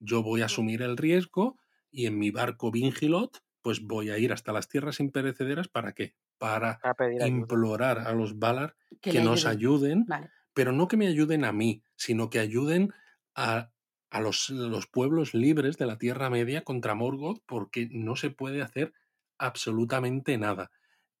[0.00, 1.58] yo voy a asumir el riesgo
[1.90, 6.16] y en mi barco Vingilot, pues voy a ir hasta las tierras imperecederas, ¿para qué?
[6.38, 6.84] Para
[7.18, 9.46] implorar a los Valar Que nos ayuden.
[9.46, 10.30] ayuden, Vale.
[10.54, 12.92] Pero no que me ayuden a mí, sino que ayuden
[13.34, 13.70] a,
[14.10, 18.62] a los, los pueblos libres de la Tierra Media contra Morgoth, porque no se puede
[18.62, 18.92] hacer
[19.38, 20.70] absolutamente nada.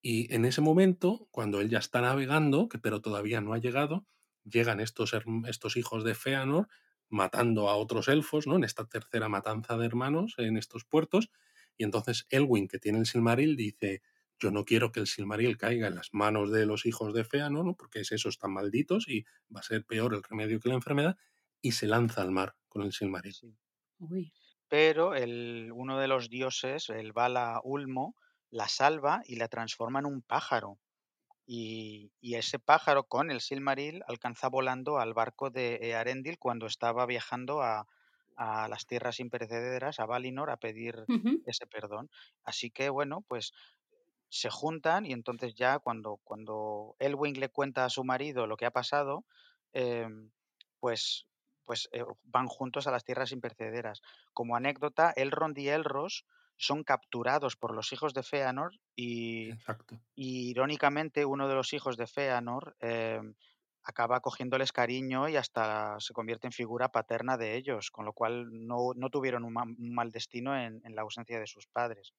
[0.00, 4.06] Y en ese momento, cuando él ya está navegando, que pero todavía no ha llegado,
[4.44, 5.14] llegan estos,
[5.46, 6.68] estos hijos de Feanor
[7.08, 8.56] matando a otros elfos, ¿no?
[8.56, 11.30] En esta tercera matanza de hermanos en estos puertos.
[11.76, 14.02] Y entonces Elwin, que tiene el Silmaril, dice,
[14.40, 17.64] yo no quiero que el Silmaril caiga en las manos de los hijos de Feanor,
[17.64, 17.76] ¿no?
[17.76, 19.24] porque es esos están malditos y
[19.54, 21.16] va a ser peor el remedio que la enfermedad,
[21.62, 23.36] y se lanza al mar con el Silmaril.
[23.40, 23.56] Sí.
[23.98, 24.32] Uy.
[24.68, 28.16] Pero el, uno de los dioses, el Vala Ulmo,
[28.50, 30.78] la salva y la transforma en un pájaro.
[31.46, 37.06] Y, y ese pájaro con el Silmaril alcanza volando al barco de Earendil cuando estaba
[37.06, 37.86] viajando a,
[38.36, 41.08] a las tierras imperecederas, a Valinor, a pedir
[41.44, 42.10] ese perdón.
[42.44, 43.52] Así que bueno, pues
[44.34, 48.66] se juntan y entonces ya cuando, cuando Elwing le cuenta a su marido lo que
[48.66, 49.24] ha pasado,
[49.72, 50.32] em,
[50.80, 51.26] pues,
[51.64, 54.00] pues eh, van juntos a las tierras imperecederas.
[54.32, 56.26] Como anécdota, Elrond y Elros
[56.56, 59.54] son capturados por los hijos de Fëanor y,
[60.14, 63.34] y irónicamente uno de los hijos de Fëanor em,
[63.82, 68.48] acaba cogiéndoles cariño y hasta se convierte en figura paterna de ellos, con lo cual
[68.66, 72.14] no, no tuvieron un, ma- un mal destino en, en la ausencia de sus padres.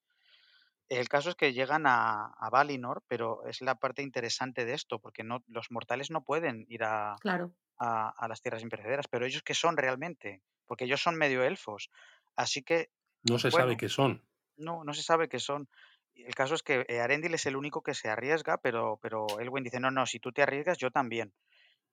[0.89, 4.99] El caso es que llegan a, a Valinor, pero es la parte interesante de esto,
[4.99, 7.55] porque no, los mortales no pueden ir a, Claro.
[7.79, 11.89] a, a las tierras imperecederas, pero ellos qué son realmente, porque ellos son medio elfos.
[12.35, 12.89] Así que,
[13.23, 14.21] No se sabe qué son.
[14.57, 15.69] no, no se sabe qué son.
[16.13, 19.63] El caso es que eh, Arendil es el único que se arriesga, pero, pero Elwyn
[19.63, 21.33] dice, no, no, si tú te arriesgas, yo también.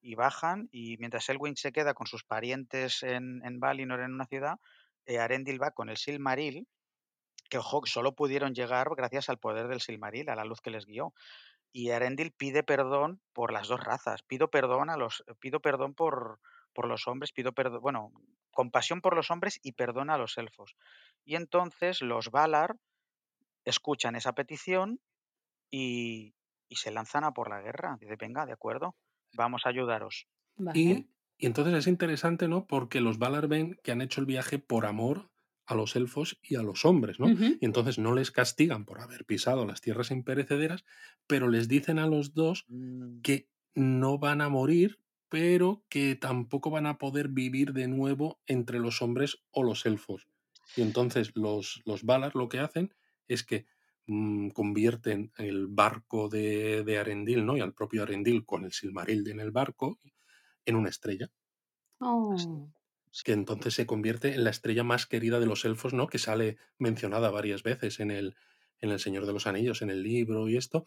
[0.01, 4.27] Y bajan, y mientras Elwyn se queda con sus parientes en, en Valinor, en una
[4.27, 4.57] ciudad,
[5.07, 6.69] eh, Arendil va con el Silmaril,
[7.53, 10.87] que ojo, solo pudieron llegar gracias al poder del Silmaril, a la luz que les
[10.87, 11.13] guió.
[11.71, 14.23] Y Arendil pide perdón por las dos razas.
[14.23, 16.41] Pido perdón a los, pido perdón por,
[16.73, 18.11] por los hombres, pido perdón, bueno,
[18.53, 20.77] compasión por los hombres y perdón a los elfos.
[21.27, 22.77] Y entonces los Valar
[23.67, 24.99] escuchan esa petición
[25.71, 26.35] y,
[26.71, 27.99] y se lanzan a por la guerra.
[28.01, 28.97] Dice, venga, de acuerdo,
[29.35, 30.27] vamos a ayudaros.
[30.57, 30.81] Vale.
[30.81, 32.67] Y, y entonces es interesante, ¿no?
[32.67, 35.32] Porque los Valar ven que han hecho el viaje por amor
[35.67, 37.33] a los elfos y a los hombres, ¿no?
[37.61, 40.85] Y entonces no les castigan por haber pisado las tierras imperecederas,
[41.27, 46.71] pero les dicen a los dos Mm, que no van a morir, pero que tampoco
[46.71, 50.29] van a poder vivir de nuevo entre los hombres o los elfos.
[50.77, 52.95] Y entonces los, los Valar lo que hacen
[53.29, 53.67] es que
[54.07, 57.57] mm, convierten el barco de, de Arendil, ¿no?
[57.57, 59.99] Y al propio Arendil con el Silmaril en el barco
[60.67, 61.31] en una estrella,
[62.03, 62.71] Oh,
[63.25, 66.07] que entonces se convierte en la estrella más querida de los elfos, ¿no?
[66.07, 68.37] Que sale mencionada varias veces en el,
[68.81, 70.85] en el Señor de los Anillos, en el libro y esto,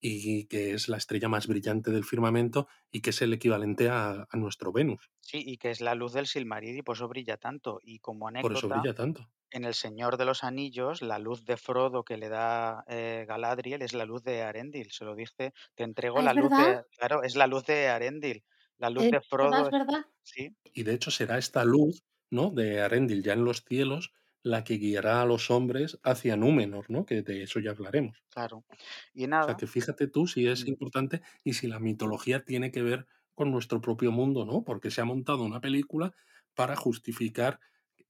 [0.00, 4.26] y que es la estrella más brillante del firmamento y que es el equivalente a,
[4.30, 5.10] a nuestro Venus.
[5.20, 7.80] Sí, y que es la luz del Silmaril y por eso brilla tanto.
[7.82, 9.30] Y como Por eso anécdota, brilla tanto.
[9.50, 13.82] en El Señor de los Anillos, la luz de Frodo que le da eh, Galadriel
[13.82, 14.90] es la luz de Arendil.
[14.92, 16.82] Se lo dice, te entrego Ah, la ¿es luz de...
[16.98, 18.44] Claro, es la luz de Arendil.
[18.78, 19.20] La luz ¿Es de?
[19.20, 19.72] Frodo ¿Es es...
[19.72, 20.04] verdad?
[20.22, 22.50] Sí, Y de hecho será esta luz, ¿no?
[22.50, 24.12] De Arendil ya en los cielos
[24.42, 27.06] la que guiará a los hombres hacia Númenor, ¿no?
[27.06, 28.24] Que de eso ya hablaremos.
[28.30, 28.64] claro.
[29.12, 32.44] Y O sea nada, que fíjate tú si es mm, importante y si la mitología
[32.44, 34.64] tiene que ver con nuestro propio mundo, ¿no?
[34.64, 36.14] Porque se ha montado una película
[36.54, 37.60] para justificar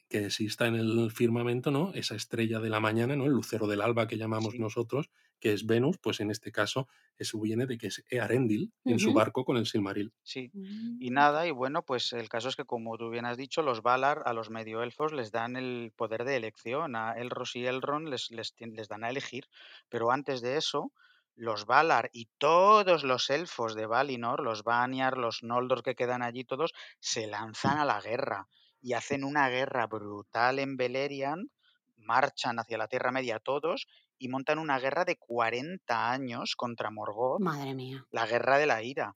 [0.09, 1.92] que exista en el firmamento, ¿no?
[1.94, 3.24] Esa estrella de la mañana, ¿no?
[3.26, 6.88] El lucero del alba que llamamos sí, nosotros, que es Venus, pues en este caso
[7.18, 10.12] eso viene de que es Earendil en su barco con el Silmaril.
[10.22, 10.52] sí.
[10.98, 11.11] Y Mm.
[11.11, 14.22] nada, y bueno, pues el caso es que como tú bien has dicho, los Valar
[14.26, 18.54] a los medioelfos les dan el poder de elección, a Elros y Elrond les, les,
[18.59, 19.46] les dan a elegir,
[19.88, 20.92] pero antes de eso,
[21.34, 26.44] los Valar y todos los elfos de Valinor, los Vanyar, los Noldor que quedan allí
[26.44, 28.48] todos, se lanzan a la guerra
[28.87, 31.51] y hacen una guerra brutal en Beleriand,
[31.97, 37.43] marchan hacia la Tierra Media todos y montan una guerra de 40 años contra Morgoth,
[37.43, 38.07] Madre mía.
[38.11, 39.12] la guerra de la ira.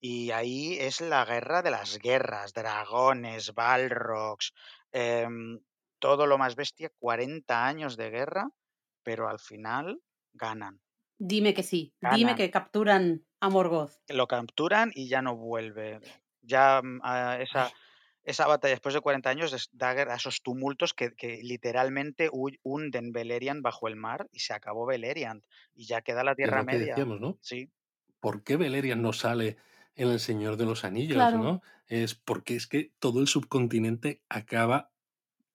[0.00, 4.52] Y ahí es la guerra de las guerras, dragones, balrogs,
[4.92, 5.60] em,
[5.98, 8.48] todo lo más bestia, 40 años de guerra,
[9.02, 10.02] pero al final
[10.32, 10.80] ganan.
[11.32, 11.80] Dime que sí.
[12.14, 13.94] Dime que capturan a Morgoth.
[14.08, 16.00] Lo capturan y ya no vuelve.
[16.42, 17.00] Ya mm,
[17.40, 17.70] esa.
[18.24, 22.58] Esa batalla después de 40 años es- da a esos tumultos que, que literalmente hu-
[22.62, 25.42] hunden Beleriand bajo el mar y se acabó Beleriand.
[25.74, 26.86] Y ya queda la es Tierra que Media.
[26.88, 27.38] decíamos, ¿no?
[27.40, 27.70] Sí,
[28.20, 29.56] ¿Por qué Beleriand no sale
[29.94, 31.38] en El Señor de los Anillos, Claro.
[31.38, 31.62] no?
[31.86, 34.92] Es porque es que todo el subcontinente acaba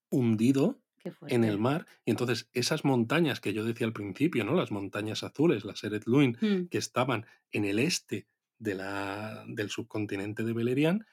[0.10, 0.82] hundido
[1.28, 4.56] en el mar y entonces esas montañas que yo decía al principio, ¿no?
[4.56, 6.66] Las montañas azules, las Eret Luin, Mm.
[6.70, 11.04] que estaban en el este de la, del subcontinente de Beleriand,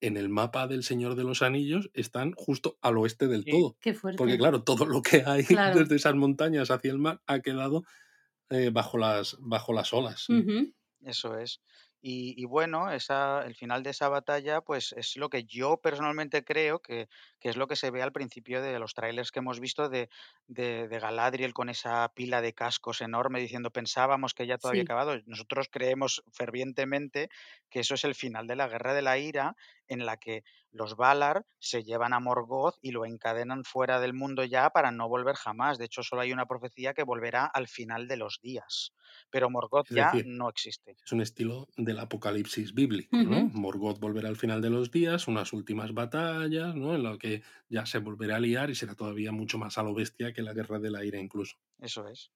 [0.00, 3.50] en el mapa del Señor de los Anillos están justo al oeste del Sí.
[3.50, 3.76] todo.
[3.80, 4.38] Qué Porque fuerte.
[4.38, 5.44] claro, todo lo que hay
[5.74, 5.78] Claro.
[5.80, 7.84] desde esas montañas hacia el mar ha quedado
[8.50, 10.26] eh, bajo, las, bajo las olas.
[11.02, 11.60] Eso es.
[12.00, 16.44] Y, y bueno, esa, el final de esa batalla, pues es lo que yo personalmente
[16.44, 17.08] creo que,
[17.40, 20.08] que es lo que se ve al principio de los trailers que hemos visto de,
[20.46, 24.82] de, de Galadriel con esa pila de cascos enorme diciendo pensábamos que ya todo había
[24.82, 25.16] acabado.
[25.26, 27.28] Nosotros creemos fervientemente
[27.70, 29.56] que eso es el final de la Guerra de la Ira,
[29.88, 30.44] en la que
[30.76, 35.08] los Valar se llevan a Morgoth y lo encadenan fuera del mundo ya para no
[35.08, 35.78] volver jamás.
[35.78, 38.92] De hecho, solo hay una profecía que volverá al final de los días.
[39.30, 40.98] Pero Morgoth Es ya decir, no existe.
[41.04, 43.48] es un estilo del apocalipsis bíblico, ¿no?
[43.54, 46.94] Morgoth volverá al final de los días, unas últimas batallas, ¿no?
[46.94, 49.94] En lo que ya se volverá a liar y será todavía mucho más a lo
[49.94, 51.56] bestia que la Guerra del Aire incluso.
[51.78, 52.30] Eso es.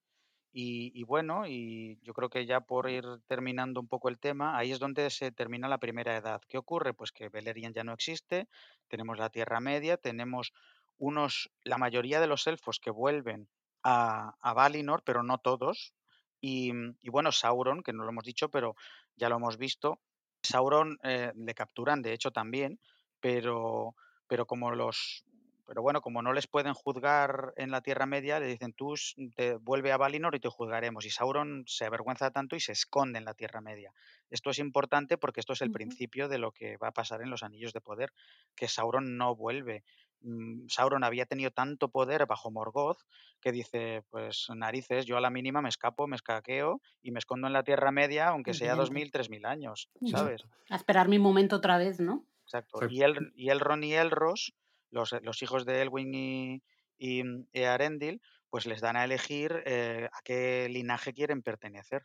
[0.53, 4.57] Y, y bueno, y yo creo que ya por ir terminando un poco el tema,
[4.59, 6.41] ahí es donde se termina la primera edad.
[6.49, 6.93] ¿Qué ocurre?
[6.93, 8.49] Pues que Beleriand ya no existe,
[8.89, 10.53] tenemos la Tierra Media, tenemos
[10.99, 13.49] unos, la mayoría de los elfos que vuelven
[13.83, 15.95] a, a Valinor, pero no todos.
[16.41, 18.75] Y, y bueno, Sauron, que no lo hemos dicho, pero
[19.17, 20.01] ya lo hemos visto.
[20.43, 22.81] Sauron eh, le capturan, de hecho, también,
[23.21, 23.95] pero,
[24.27, 25.25] pero como los.
[25.71, 28.95] Pero bueno, como no les pueden juzgar en la Tierra Media, le dicen tú
[29.37, 31.07] te vuelve a Valinor y te juzgaremos.
[31.07, 33.93] Y Sauron se avergüenza tanto y se esconde en la Tierra Media.
[34.31, 37.31] Esto es importante porque esto es el principio de lo que va a pasar en
[37.31, 38.13] los Anillos de Poder,
[38.57, 39.85] que Sauron no vuelve.
[40.23, 42.99] Mm, Sauron había tenido tanto poder bajo Morgoth
[43.41, 47.47] que dice, pues narices, yo a la mínima me escapo, me escaqueo y me escondo
[47.47, 49.89] en la Tierra Media, aunque sea dos mil, tres mil años.
[50.11, 50.43] ¿sabes?
[50.43, 50.57] Exacto.
[50.69, 52.25] A esperar mi momento otra vez, ¿no?
[52.45, 52.79] Exacto.
[52.79, 52.93] exacto.
[52.93, 54.53] Y, el, y Elrond y Elros,
[54.91, 56.63] los, los hijos de Elwin y,
[56.99, 62.03] y, mm, Earendil, pues les dan a elegir eh, a qué linaje quieren pertenecer.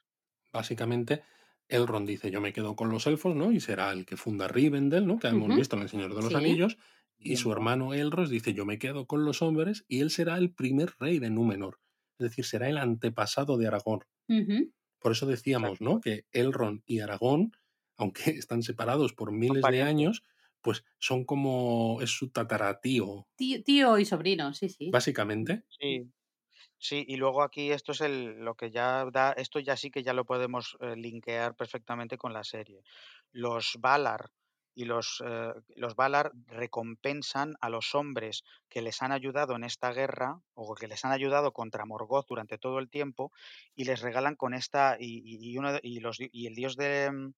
[0.52, 1.24] Básicamente,
[1.68, 3.52] Elrond dice, yo me quedo con los elfos, ¿no?
[3.52, 5.20] Y será el que funda Rivendell, ¿no?
[5.20, 6.36] Que hemos visto en El Señor de los Sí.
[6.36, 6.78] Anillos.
[7.18, 7.54] Y Bien, su ¿no?
[7.54, 11.20] hermano Elros dice, yo me quedo con los hombres y él será el primer rey
[11.20, 11.80] de Númenor.
[12.20, 14.06] Es decir, será el antepasado de Aragorn.
[14.30, 14.72] Ujú.
[15.00, 16.02] Por eso decíamos, ¿no?
[16.02, 17.52] Que Elrond y Aragón,
[17.98, 20.24] aunque están separados por miles de años,
[20.66, 24.98] pues son como, es su tataratío, Tío, tío y sobrino, sí, sí.
[24.98, 25.66] básicamente.
[25.68, 26.12] Sí,
[26.80, 30.04] Sí, y luego aquí esto es el, lo que ya da, esto ya sí que
[30.04, 32.84] ya lo podemos eh, linkear perfectamente con la serie.
[33.32, 34.32] Los Valar
[34.76, 39.94] y los, eh, los Valar recompensan a los hombres que les han ayudado en esta
[39.94, 43.32] guerra o que les han ayudado contra Morgoth durante todo el tiempo
[43.76, 47.12] y les regalan con esta y, y- y uno y los y el dios de
[47.12, 47.34] mm,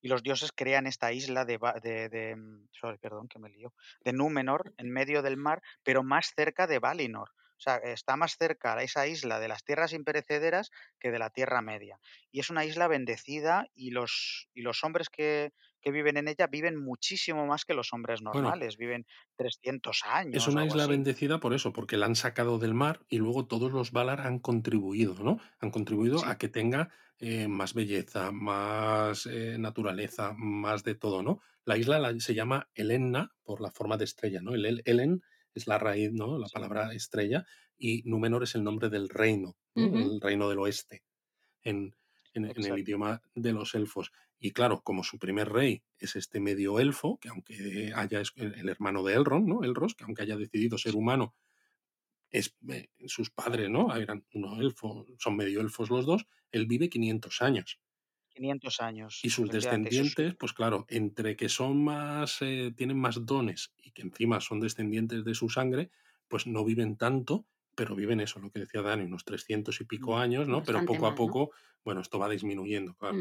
[0.00, 3.74] y los dioses crean esta isla de, de, de, mm, sorry, perdón, que me lío,
[4.04, 7.30] de Númenor en medio del mar, pero más cerca de Valinor.
[7.58, 10.70] O sea, está más cerca esa isla de las tierras imperecederas
[11.00, 11.98] que de la Tierra Media.
[12.30, 16.48] Y es una isla bendecida y los, y los hombres que, que viven en ella
[16.48, 18.76] viven muchísimo más que los hombres Bueno, normales.
[18.76, 20.94] Viven 300 es años o una isla así.
[20.94, 24.38] bendecida por eso, porque la han sacado del mar y luego todos los Valar han
[24.38, 25.38] contribuido, ¿no?
[25.60, 31.22] Han contribuido Sí, a que tenga eh, más belleza, más eh, naturaleza, más de todo,
[31.22, 31.40] ¿no?
[31.64, 34.54] La isla la- se llama Elenna por la forma de estrella, ¿no?
[34.54, 35.22] El El- Elen
[35.54, 36.38] es la raíz, ¿no?
[36.38, 37.46] La palabra estrella
[37.78, 39.56] y Númenor es el nombre del reino.
[40.14, 41.02] El reino del oeste.
[41.62, 41.94] en,
[42.34, 44.12] en- en el idioma de los elfos.
[44.38, 49.02] Y claro, como su primer rey es este medio elfo, que aunque haya el hermano
[49.02, 49.64] de Elrond, ¿no?
[49.64, 51.34] Elros, que aunque haya decidido ser humano,
[52.30, 53.94] es, eh, sus padres, ¿no?
[53.94, 57.80] Eran unos elfos, son medio elfos los dos, él vive 500 años.
[58.28, 59.20] 500 Y años.
[59.22, 64.02] Y sus, descendientes, pues claro, entre que son más, eh, tienen más dones y que
[64.02, 65.90] encima son descendientes de su sangre,
[66.28, 70.16] pues no viven tanto, pero viven eso, lo que decía Dani, unos 300 y pico
[70.16, 70.62] mm, años, ¿no?
[70.62, 71.52] Pero poco a poco,
[71.84, 73.18] bueno, esto va disminuyendo, claro.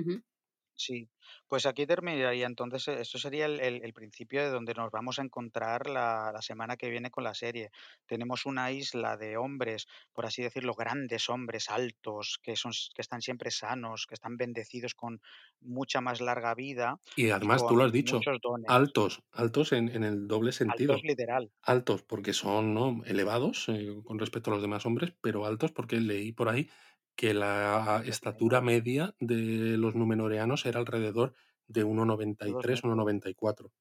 [0.77, 1.09] Sí,
[1.47, 5.19] pues aquí terminaría entonces, eh, esto sería el, el- el principio de donde nos vamos
[5.19, 7.71] a encontrar la, la semana que viene con la serie.
[8.05, 13.01] Tenemos una isla de hombres, por así decirlo, grandes hombres altos, que son, s- que
[13.01, 15.21] están siempre sanos, que están bendecidos con
[15.61, 19.23] mucha más larga vida Y y además tú lo con has dicho, muchos dones, altos,
[19.31, 21.03] altos en, en el doble altos sentido.
[21.03, 21.51] literal.
[21.63, 23.03] Altos porque son ¿no?
[23.05, 26.69] elevados eh, con respecto a los demás hombres, pero altos porque leí por ahí
[27.15, 31.33] que la estatura media de los numenoreanos era alrededor
[31.67, 31.83] de
[32.39, 33.71] De dos 1,93, metros, 1,94.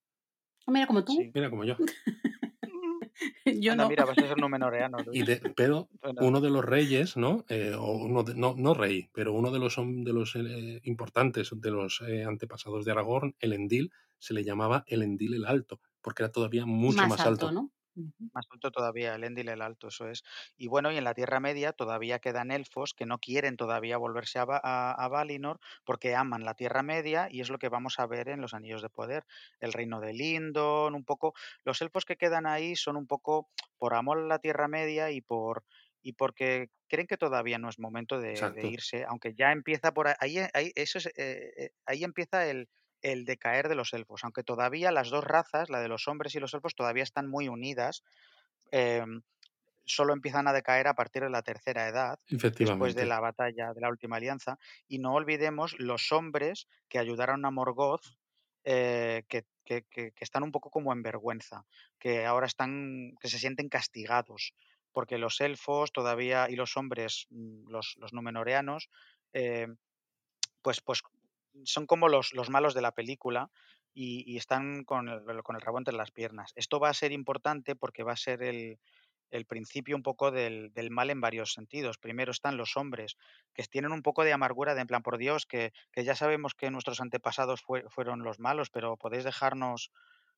[0.67, 1.31] Ah, Mira, como tú, sí.
[1.35, 1.77] Mira como yo.
[3.47, 3.89] yo Anda, no.
[3.89, 7.45] mira, vas a ser numenoreano, Y de, pero uno de los reyes, ¿no?
[7.49, 11.51] Eh, o uno de- no, no rey, pero uno de los, de los eh, importantes,
[11.55, 15.81] de los eh, antepasados de Aragorn, el Endil, se le llamaba el Endil el Alto,
[16.01, 17.53] porque era todavía mucho Más más alto, alto.
[17.53, 17.73] ¿no?
[17.97, 18.31] Ujú.
[18.33, 20.25] Más alto todavía, el Endil el Alto, eso es.
[20.57, 24.41] Y bueno, y en la Tierra Media todavía quedan elfos que no quieren todavía volverse
[24.41, 28.01] a, Va- a, a Valinor porque aman la Tierra Media y es lo que vamos
[28.01, 29.25] a ver en los Anillos de Poder.
[29.61, 31.33] El reino de Lindon, un poco.
[31.65, 35.21] Los elfos que quedan ahí son un poco por amor a la Tierra Media y
[35.21, 35.65] por
[36.03, 39.93] y porque creen que todavía no es momento de, de Exacto, irse, aunque ya empieza
[39.95, 42.69] por ahí, ahí, ahí- eso es, eh, eh, ahí empieza el,
[43.05, 46.41] el decaer de los elfos, aunque todavía las dos razas, la de los hombres y
[46.41, 48.03] los elfos, todavía están muy unidas
[48.71, 49.23] em,
[49.85, 52.19] solo empiezan a decaer a partir de la tercera edad,
[52.59, 54.59] después de la batalla de la última alianza.
[54.89, 58.05] Y no olvidemos los hombres que ayudaron a Morgoth,
[58.65, 61.67] eh, que, que- que- que están un poco como en vergüenza,
[61.99, 64.55] que ahora están, que se sienten castigados,
[64.93, 68.89] porque los elfos todavía y los hombres, mm, los, los númenoreanos,
[69.33, 69.69] eh,
[70.63, 71.03] pues, pues
[71.65, 73.51] son como los, los malos de la película
[73.93, 76.53] y, y están con el, con el rabo entre las piernas.
[76.57, 78.79] Esto va a ser importante porque va a ser el,
[79.31, 81.99] el principio un poco del, del mal en varios sentidos.
[81.99, 83.17] Primero están los hombres,
[83.55, 86.55] que tienen un poco de amargura de en plan, por Dios, que, que ya sabemos
[86.55, 89.91] que nuestros antepasados fue- fueron los malos, pero podéis dejarnos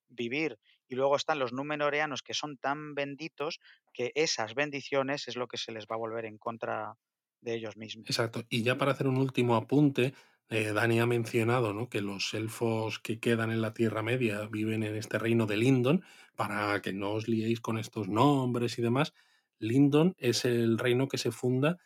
[0.08, 0.58] vivir.
[0.88, 3.60] Y luego están los númenoreanos que son tan benditos
[3.92, 6.94] que esas bendiciones es lo que se les va a volver en contra
[7.40, 8.08] de ellos mismos.
[8.08, 8.44] Exacto.
[8.48, 10.14] Y ya para hacer un último apunte,
[10.48, 11.88] eh, Dani ha mencionado ¿no?
[11.88, 16.04] que los elfos que quedan en la Tierra Media viven en este reino de Lindon,
[16.36, 19.14] para que no os liéis con estos nombres y demás.
[19.58, 21.78] Lindon es el reino que se funda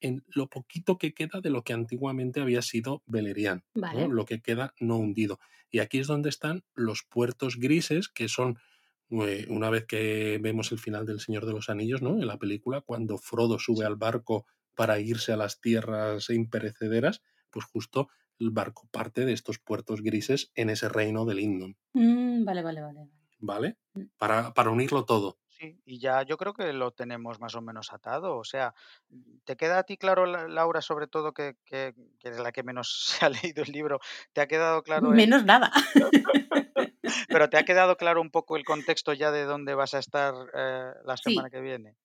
[0.00, 4.08] en lo poquito que queda de lo que antiguamente había sido Beleriand, ¿no?
[4.08, 5.38] Lo que queda no hundido.
[5.70, 8.58] Y aquí es donde están los puertos grises, que son,
[9.10, 12.20] eh, una vez que vemos el final del Señor de los Anillos, ¿no?
[12.20, 14.44] en la película, cuando Frodo sube al barco
[14.74, 17.22] para irse a las tierras imperecederas,
[17.52, 18.08] pues justo
[18.40, 22.80] el barco parte de estos puertos grises en ese reino de Lindon, Mm, vale, vale,
[22.80, 23.08] vale.
[23.38, 23.76] ¿vale?
[23.94, 24.02] Mm.
[24.16, 25.38] Para, para unirlo todo.
[25.48, 28.36] Sí, y ya yo creo que lo tenemos más o menos atado.
[28.38, 28.74] O sea,
[29.44, 32.62] ¿te queda a ti claro, La- Laura, sobre todo que, que, que es la que
[32.64, 32.88] menos
[33.20, 34.00] se ha leído el libro?
[34.32, 35.70] ¿Te ha quedado claro el- Menos nada.
[37.28, 40.34] pero te ha quedado claro un poco el contexto ya de dónde vas a estar
[40.54, 41.24] eh, la Sí.
[41.34, 41.96] semana que viene?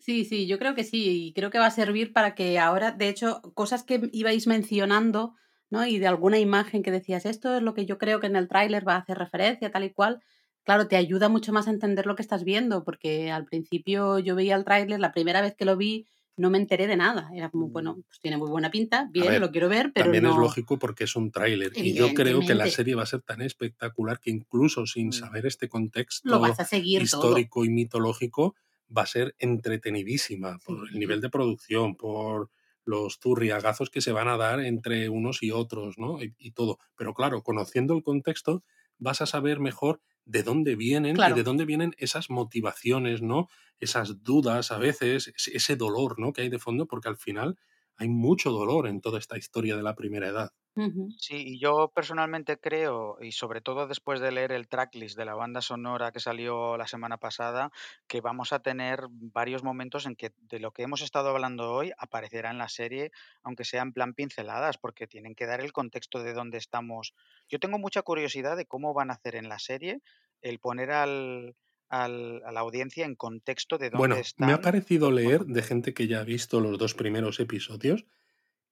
[0.00, 2.90] Sí, sí, yo creo que sí, y creo que va a servir para que ahora,
[2.90, 5.34] de hecho, cosas que ibais mencionando,
[5.68, 5.86] ¿no?
[5.86, 8.48] Y de alguna imagen que decías, esto es lo que yo creo que en el
[8.48, 10.22] tráiler va a hacer referencia, tal y cual,
[10.64, 14.34] claro, te ayuda mucho más a entender lo que estás viendo, porque al principio yo
[14.34, 16.06] veía el tráiler, la primera vez que lo vi,
[16.38, 17.28] no me enteré de nada.
[17.34, 18.02] Era como, bueno, Mm.
[18.08, 20.30] pues tiene muy buena pinta, bien, ver, lo quiero ver, pero También no...
[20.30, 21.72] es lógico porque es un tráiler.
[21.76, 25.12] Y yo creo que la serie va a ser tan espectacular que incluso sin Mm.
[25.12, 27.22] saber este Lo contexto vas a seguir todo.
[27.22, 28.54] histórico y mitológico,
[28.96, 32.50] va a ser entretenidísima por el nivel de producción, por
[32.84, 36.22] los zurriagazos que se van a dar entre unos y otros, ¿no?
[36.22, 36.78] Y, y todo.
[36.96, 38.64] Pero claro, conociendo el contexto,
[38.98, 41.34] vas a saber mejor de dónde vienen Claro.
[41.34, 43.48] y de dónde vienen esas motivaciones, ¿no?
[43.78, 46.32] Esas dudas a veces, ese dolor, ¿no?
[46.32, 47.58] Que hay de fondo, porque al final
[47.96, 50.50] hay mucho dolor en toda esta historia de la primera edad.
[50.76, 51.14] Ujú.
[51.22, 55.34] Sí, y yo personalmente creo, y sobre todo después de leer el tracklist de la
[55.34, 57.70] banda sonora que salió la semana pasada,
[58.06, 61.92] que vamos a tener varios momentos en que de lo que hemos estado hablando hoy
[61.98, 63.10] aparecerá en la serie,
[63.42, 67.14] aunque sea en plan pinceladas, porque tienen que dar el contexto de dónde estamos.
[67.50, 70.00] Yo tengo mucha curiosidad de cómo van a hacer en la serie
[70.40, 71.54] el poner al,
[71.90, 75.62] al- a la audiencia en contexto de dónde Bueno, me ha parecido por leer de
[75.62, 78.06] gente que ya ha visto los dos primeros episodios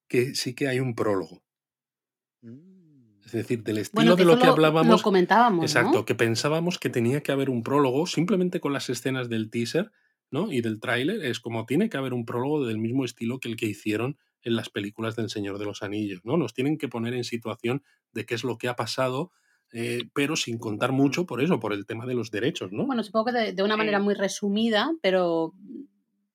[0.07, 1.43] que sí que hay un prólogo.
[2.41, 2.79] Mm.
[3.25, 6.05] Es decir, del estilo de lo que lo, lo hablábamos, comentábamos, exacto, ¿no?
[6.05, 9.91] que pensábamos que tenía que haber un prólogo simplemente con las escenas del teaser
[10.31, 10.51] ¿no?
[10.51, 11.23] y del tráiler.
[11.23, 14.55] Es como tiene que haber un prólogo del mismo estilo que el que hicieron en
[14.55, 16.21] las películas del Señor de los Anillos.
[16.23, 16.37] ¿no?
[16.37, 17.83] Nos tienen que poner en situación
[18.13, 19.31] de qué es lo que ha pasado,
[19.73, 22.71] eh, pero sin contar mucho por eso, por el tema de los derechos.
[22.71, 22.85] ¿no?
[22.85, 25.53] Bueno, supongo que de, de una manera muy resumida, pero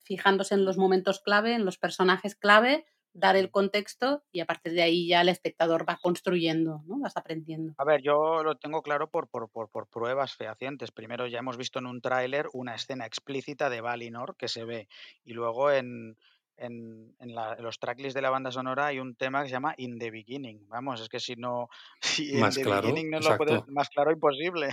[0.05, 2.85] fijándose en los momentos clave, en los personajes clave,
[3.15, 6.99] dar el contexto y a partir de ahí ya el espectador va construyendo, ¿no?
[6.99, 7.73] Vas aprendiendo.
[7.79, 10.91] A ver, yo lo tengo claro por, por, por, por pruebas fehacientes.
[10.91, 14.89] Primero ya hemos visto en un tráiler una escena explícita de Valinor que se ve.
[15.25, 16.17] Y luego en,
[16.57, 19.55] en, en la- en los tracklists de la banda sonora hay un tema que se
[19.55, 20.67] llama In the Beginning.
[20.69, 21.69] Vamos, es que si no,
[22.01, 23.73] si In Más the claro, Beginning no lo puedes, exacto.
[23.73, 24.71] más claro imposible.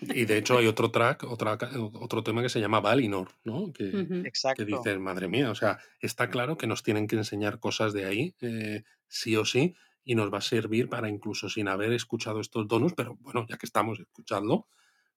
[0.00, 1.58] Y de hecho hay otro track, otra,
[1.94, 3.72] otro tema que se llama Valinor, ¿no?
[3.72, 4.22] Que, Ujú.
[4.22, 4.64] que Exacto.
[4.64, 8.34] dices, madre mía, o sea, está claro que nos tienen que enseñar cosas de ahí,
[8.40, 12.66] eh, sí o sí, y nos va a servir para incluso sin haber escuchado estos
[12.68, 14.68] donos, pero bueno, ya que estamos escuchando,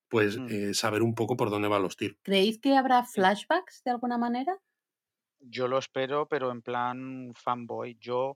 [0.09, 2.17] pues eh, saber un poco por dónde van los tiros.
[2.23, 4.57] ¿Creéis que habrá flashbacks de alguna manera?
[5.41, 7.97] Yo lo espero, pero en plan fanboy.
[7.99, 8.35] Yo,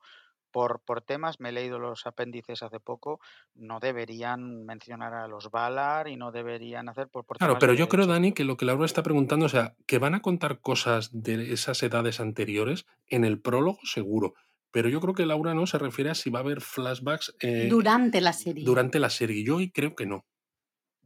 [0.52, 3.20] por, por temas, me he leído los apéndices hace poco,
[3.54, 7.90] no deberían mencionar a los Valar y no deberían hacer por, por Claro, pero yo
[7.90, 8.08] creo.
[8.08, 11.54] Dani, que lo que Laura está preguntando, o sea, que van a contar cosas de
[11.54, 14.34] esas edades anteriores en el prólogo, seguro.
[14.72, 17.68] Pero yo creo que Laura no se refiere a si va a haber flashbacks eh,
[17.70, 18.66] Durante la serie.
[18.66, 19.44] durante la serie.
[19.44, 20.26] Yo hoy creo que no.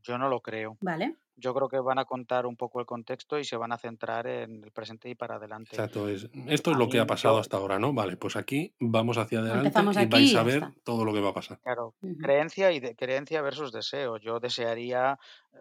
[0.01, 0.77] Yo no lo creo.
[0.81, 1.17] ¿Vale?
[1.39, 4.27] Yo creo que van a contar un poco el contexto y se van a centrar
[4.27, 5.71] en el presente y para adelante.
[5.71, 7.93] Exacto, es, esto es A lo que ha pasado yo, hasta ahora, ¿no?
[7.93, 10.73] Vale, pues aquí vamos hacia adelante Empezamos y aquí vais a ver está.
[10.83, 11.59] todo lo que va a pasar.
[11.61, 14.17] claro, creencia y de, creencia versus deseo.
[14.17, 15.17] Yo desearía,
[15.53, 15.57] eh,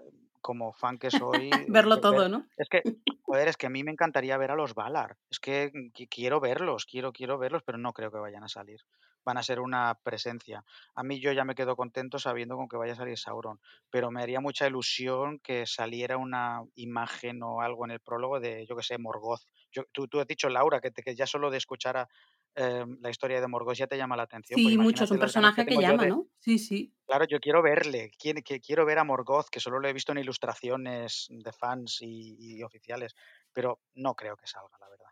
[0.48, 2.30] como fan que soy, Verlo ve- todo, ver.
[2.30, 2.46] ¿no?
[2.56, 2.84] Es que,
[3.22, 5.16] joder, es que a mí me encantaría ver a los Valar.
[5.30, 8.48] Es que mm, qui- quiero verlos, quiero, quiero verlos, pero no creo que vayan a
[8.48, 8.80] salir.
[9.24, 10.64] Van a ser una presencia.
[10.94, 13.60] A mí yo ya me quedo contento sabiendo con que vaya a salir Sauron,
[13.90, 18.64] pero me haría mucha ilusión que saliera una imagen o algo en el prólogo de,
[18.66, 19.42] yo que sé, Morgoth.
[19.70, 22.08] Yo, tú, tú has dicho, Laura, que, te- que ya solo de escuchar a,
[22.58, 24.60] eh, la historia de Morgoth ya te llama la atención.
[24.60, 26.26] Pues Sí, mucho, es un personaje que llama, de, ¿no?
[26.40, 26.92] Sí, sí.
[27.06, 31.26] Claro, yo quiero verle, quiero, ver a Morgoth, que solo lo he visto en ilustraciones
[31.30, 33.14] de fans y, y oficiales,
[33.52, 35.06] pero no creo que salga, la verdad.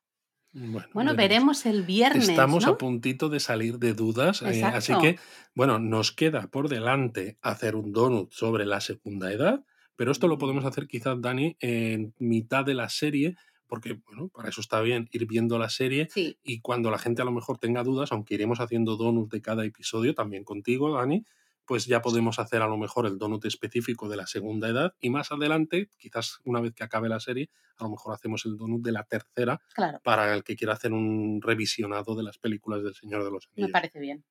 [0.52, 1.16] Bueno, Bueno, veremos.
[1.16, 5.18] veremos el viernes, Estamos a puntito de salir de dudas, eh, así que,
[5.54, 9.64] bueno, nos queda por delante hacer un donut sobre la segunda edad,
[9.96, 13.36] pero esto lo podemos hacer quizás, Dani, en mitad de la serie,
[13.66, 17.22] porque, bueno, para eso está bien ir viendo la serie Sí, y cuando la gente
[17.22, 21.24] a lo mejor tenga dudas, aunque iremos haciendo donuts de cada episodio, también contigo, Dani,
[21.66, 25.10] pues ya podemos hacer a lo mejor el donut específico de la segunda edad y
[25.10, 28.82] más adelante, quizás una vez que acabe la serie, a lo mejor hacemos el donut
[28.84, 32.94] de la tercera claro, para el que quiera hacer un revisionado de las películas del
[32.94, 33.70] Señor de los me Anillos.
[33.70, 34.24] parece bien.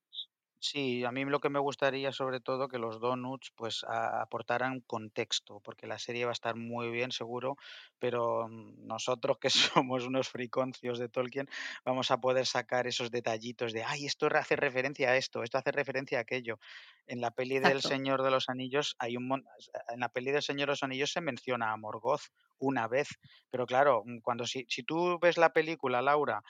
[0.68, 4.80] Sí, a mí lo que me gustaría sobre todo que los donuts pues a- aportaran
[4.82, 7.56] contexto, porque la serie va a estar muy bien seguro,
[8.00, 9.50] pero mm, nosotros que
[9.84, 11.48] somos unos friconcios de Tolkien
[11.84, 15.58] vamos a poder sacar esos detallitos de, ay, esto re- hace referencia a esto, esto
[15.58, 16.58] hace referencia a aquello.
[17.06, 17.90] En la peli del Exacto.
[17.92, 19.46] Señor de los Anillos hay un mon-
[19.90, 22.22] en la peli del Señor de los Anillos se menciona a Morgoth
[22.58, 23.10] una vez,
[23.52, 26.42] pero claro, mm, cuando si, si tú ves la película, Laura,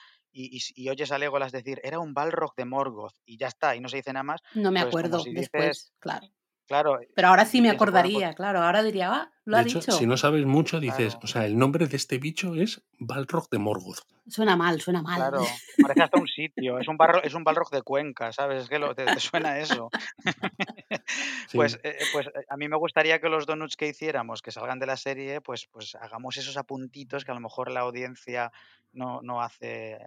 [0.44, 3.80] y, y oyes a Legolas decir, era un Balrog de Morgoth, y ya está, y
[3.80, 6.26] no se dice nada más, No me pues acuerdo si dices, después, claro.
[6.66, 8.62] Claro, Pero ahora sí me acordaría, claro.
[8.62, 10.06] Ahora diría, ah, lo De ha hecho, si dicho.
[10.06, 13.58] no sabes mucho, dices, claro, o sea, el nombre de este bicho es Balrog de
[13.58, 14.00] Morgoth.
[14.28, 15.16] Suena mal, suena mal.
[15.16, 15.40] claro,
[15.80, 18.64] parece hasta un sitio, es un, barro, es un Balrog de Cuenca, ¿sabes?
[18.64, 19.88] Es que lo- te, te suena eso.
[21.52, 24.78] Pues, eh, pues eh, a mí me gustaría que los donuts que hiciéramos, que salgan
[24.78, 28.52] de la serie, pues, pues hagamos esos apuntitos que a lo mejor la audiencia
[28.92, 29.98] no, no hace.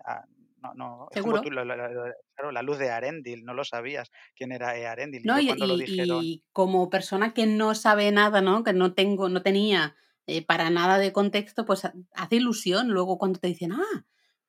[0.62, 1.42] No, no, tú, Seguro.
[1.64, 5.22] la- claro, la luz de Arendil, no lo sabías quién era Arendil.
[5.24, 5.40] Y ¿No?
[5.40, 8.64] Y, cuando lo y- dijeron, y como persona que no sabe nada, ¿no?
[8.64, 9.96] Que no tengo, no tenía
[10.28, 14.06] eh, para nada de contexto, pues ha- hace ilusión luego cuando te dicen, ah,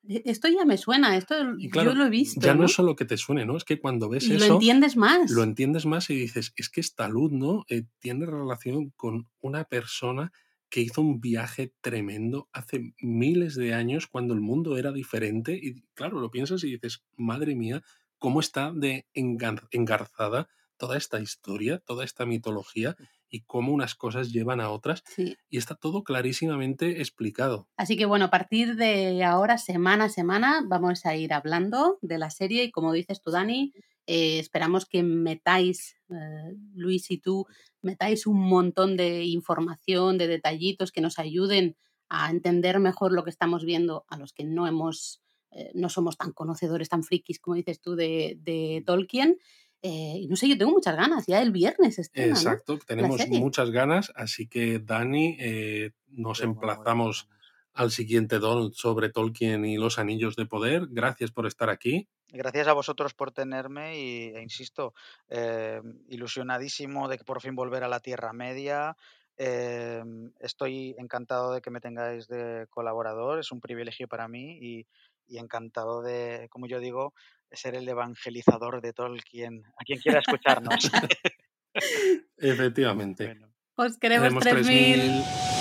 [0.07, 3.05] e- esto ya me suena, esto yo lo he ya visto, no es solo que
[3.05, 3.57] te suene, ¿no?
[3.57, 5.31] Es que cuando ves Y lo eso, entiendes lo más.
[5.37, 7.65] entiendes más y dices, es que esta luz, ¿no?
[7.69, 10.31] Eh, tiene relación con una persona
[10.71, 15.83] que hizo un viaje tremendo hace miles de años cuando el mundo era diferente y
[15.93, 17.83] claro, lo piensas y dices, madre mía,
[18.17, 22.95] cómo está de engar- engarzada toda esta historia, toda esta mitología
[23.29, 25.35] y cómo unas cosas llevan a otras Sí.
[25.49, 27.69] y está todo clarísimamente explicado.
[27.77, 32.17] Así que bueno, a partir de ahora, semana a semana, vamos a ir hablando de
[32.17, 33.73] la serie y como dices tú, Dani,
[34.07, 37.45] eh, esperamos que metáis, eh, Luis y tú,
[37.81, 41.75] metáis un montón de información, de detallitos que nos ayuden
[42.09, 45.21] a entender mejor lo que estamos viendo a los que no hemos,
[45.51, 49.37] eh, no somos tan conocedores, tan frikis como dices tú de, de Tolkien.
[49.83, 52.33] Eh, y no sé, yo tengo muchas ganas, ya el viernes estrena.
[52.33, 57.29] Exacto, tenemos muchas ganas, así que Dani, eh, nos emplazamos.
[57.73, 60.87] Al siguiente donut sobre Tolkien y los anillos de poder.
[60.89, 62.07] Gracias por estar aquí.
[62.29, 64.93] Gracias a vosotros por tenerme y, e insisto,
[65.29, 68.95] eh, ilusionadísimo de que por fin volver a la Tierra Media.
[69.37, 70.03] eh,
[70.39, 74.87] estoy encantado de que me tengáis de colaborador, es un privilegio para mí y,
[75.27, 77.13] y encantado de, como yo digo,
[77.51, 80.91] ser el evangelizador de Tolkien, a quien quiera escucharnos.
[82.37, 83.25] Efectivamente.
[83.25, 83.47] bueno.
[83.75, 84.99] Os queremos Queremos 3000.
[84.99, 85.60] 3000.